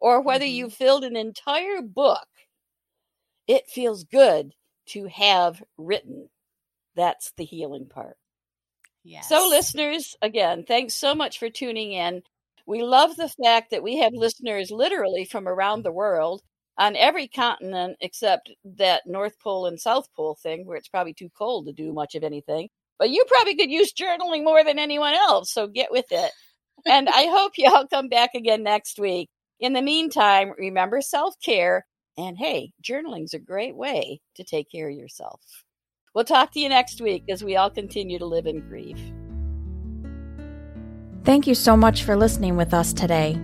or 0.00 0.20
whether 0.20 0.44
mm-hmm. 0.44 0.54
you 0.54 0.70
filled 0.70 1.04
an 1.04 1.16
entire 1.16 1.82
book, 1.82 2.26
it 3.46 3.68
feels 3.68 4.04
good 4.04 4.52
to 4.86 5.06
have 5.06 5.62
written. 5.76 6.28
That's 6.96 7.32
the 7.36 7.44
healing 7.44 7.86
part. 7.86 8.16
Yes. 9.02 9.28
So, 9.28 9.48
listeners, 9.48 10.16
again, 10.20 10.64
thanks 10.66 10.94
so 10.94 11.14
much 11.14 11.38
for 11.38 11.48
tuning 11.48 11.92
in. 11.92 12.22
We 12.66 12.82
love 12.82 13.16
the 13.16 13.32
fact 13.42 13.70
that 13.70 13.82
we 13.82 13.98
have 13.98 14.12
listeners 14.12 14.70
literally 14.70 15.24
from 15.24 15.48
around 15.48 15.82
the 15.82 15.92
world 15.92 16.42
on 16.76 16.96
every 16.96 17.28
continent 17.28 17.96
except 18.00 18.50
that 18.64 19.02
North 19.06 19.38
Pole 19.40 19.66
and 19.66 19.80
South 19.80 20.12
Pole 20.14 20.36
thing, 20.42 20.66
where 20.66 20.76
it's 20.76 20.88
probably 20.88 21.14
too 21.14 21.30
cold 21.36 21.66
to 21.66 21.72
do 21.72 21.92
much 21.92 22.14
of 22.14 22.22
anything 22.22 22.68
but 23.00 23.10
you 23.10 23.24
probably 23.26 23.56
could 23.56 23.70
use 23.70 23.94
journaling 23.94 24.44
more 24.44 24.62
than 24.62 24.78
anyone 24.78 25.14
else. 25.14 25.50
So 25.50 25.66
get 25.66 25.90
with 25.90 26.04
it. 26.10 26.30
and 26.86 27.08
I 27.08 27.26
hope 27.26 27.52
y'all 27.56 27.88
come 27.88 28.08
back 28.08 28.34
again 28.36 28.62
next 28.62 29.00
week. 29.00 29.28
In 29.58 29.72
the 29.72 29.82
meantime, 29.82 30.52
remember 30.56 31.00
self 31.00 31.34
care. 31.42 31.86
And 32.18 32.36
hey, 32.36 32.72
journaling's 32.82 33.32
a 33.32 33.38
great 33.38 33.74
way 33.74 34.20
to 34.36 34.44
take 34.44 34.70
care 34.70 34.90
of 34.90 34.96
yourself. 34.96 35.40
We'll 36.14 36.24
talk 36.24 36.52
to 36.52 36.60
you 36.60 36.68
next 36.68 37.00
week 37.00 37.24
as 37.30 37.42
we 37.42 37.56
all 37.56 37.70
continue 37.70 38.18
to 38.18 38.26
live 38.26 38.46
in 38.46 38.60
grief. 38.68 38.98
Thank 41.24 41.46
you 41.46 41.54
so 41.54 41.76
much 41.76 42.02
for 42.02 42.16
listening 42.16 42.56
with 42.56 42.74
us 42.74 42.92
today. 42.92 43.40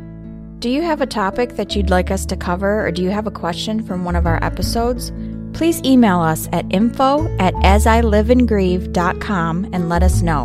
Do 0.58 0.68
you 0.68 0.82
have 0.82 1.00
a 1.00 1.06
topic 1.06 1.56
that 1.56 1.76
you'd 1.76 1.90
like 1.90 2.10
us 2.10 2.26
to 2.26 2.36
cover, 2.36 2.84
or 2.84 2.90
do 2.90 3.02
you 3.02 3.10
have 3.10 3.26
a 3.26 3.30
question 3.30 3.82
from 3.82 4.04
one 4.04 4.16
of 4.16 4.26
our 4.26 4.42
episodes? 4.42 5.12
Please 5.56 5.82
email 5.84 6.20
us 6.20 6.48
at 6.52 6.64
info 6.70 7.26
at 7.38 7.54
asiliveandgrieve.com 7.54 9.70
and 9.72 9.88
let 9.88 10.02
us 10.02 10.20
know. 10.20 10.44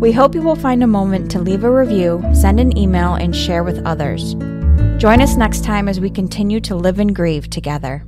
We 0.00 0.12
hope 0.12 0.32
you 0.34 0.42
will 0.42 0.54
find 0.54 0.84
a 0.84 0.86
moment 0.86 1.28
to 1.32 1.40
leave 1.40 1.64
a 1.64 1.70
review, 1.70 2.22
send 2.32 2.60
an 2.60 2.78
email, 2.78 3.14
and 3.14 3.34
share 3.34 3.64
with 3.64 3.84
others. 3.84 4.34
Join 4.98 5.20
us 5.20 5.36
next 5.36 5.64
time 5.64 5.88
as 5.88 5.98
we 5.98 6.08
continue 6.08 6.60
to 6.60 6.76
live 6.76 7.00
and 7.00 7.12
grieve 7.14 7.50
together. 7.50 8.04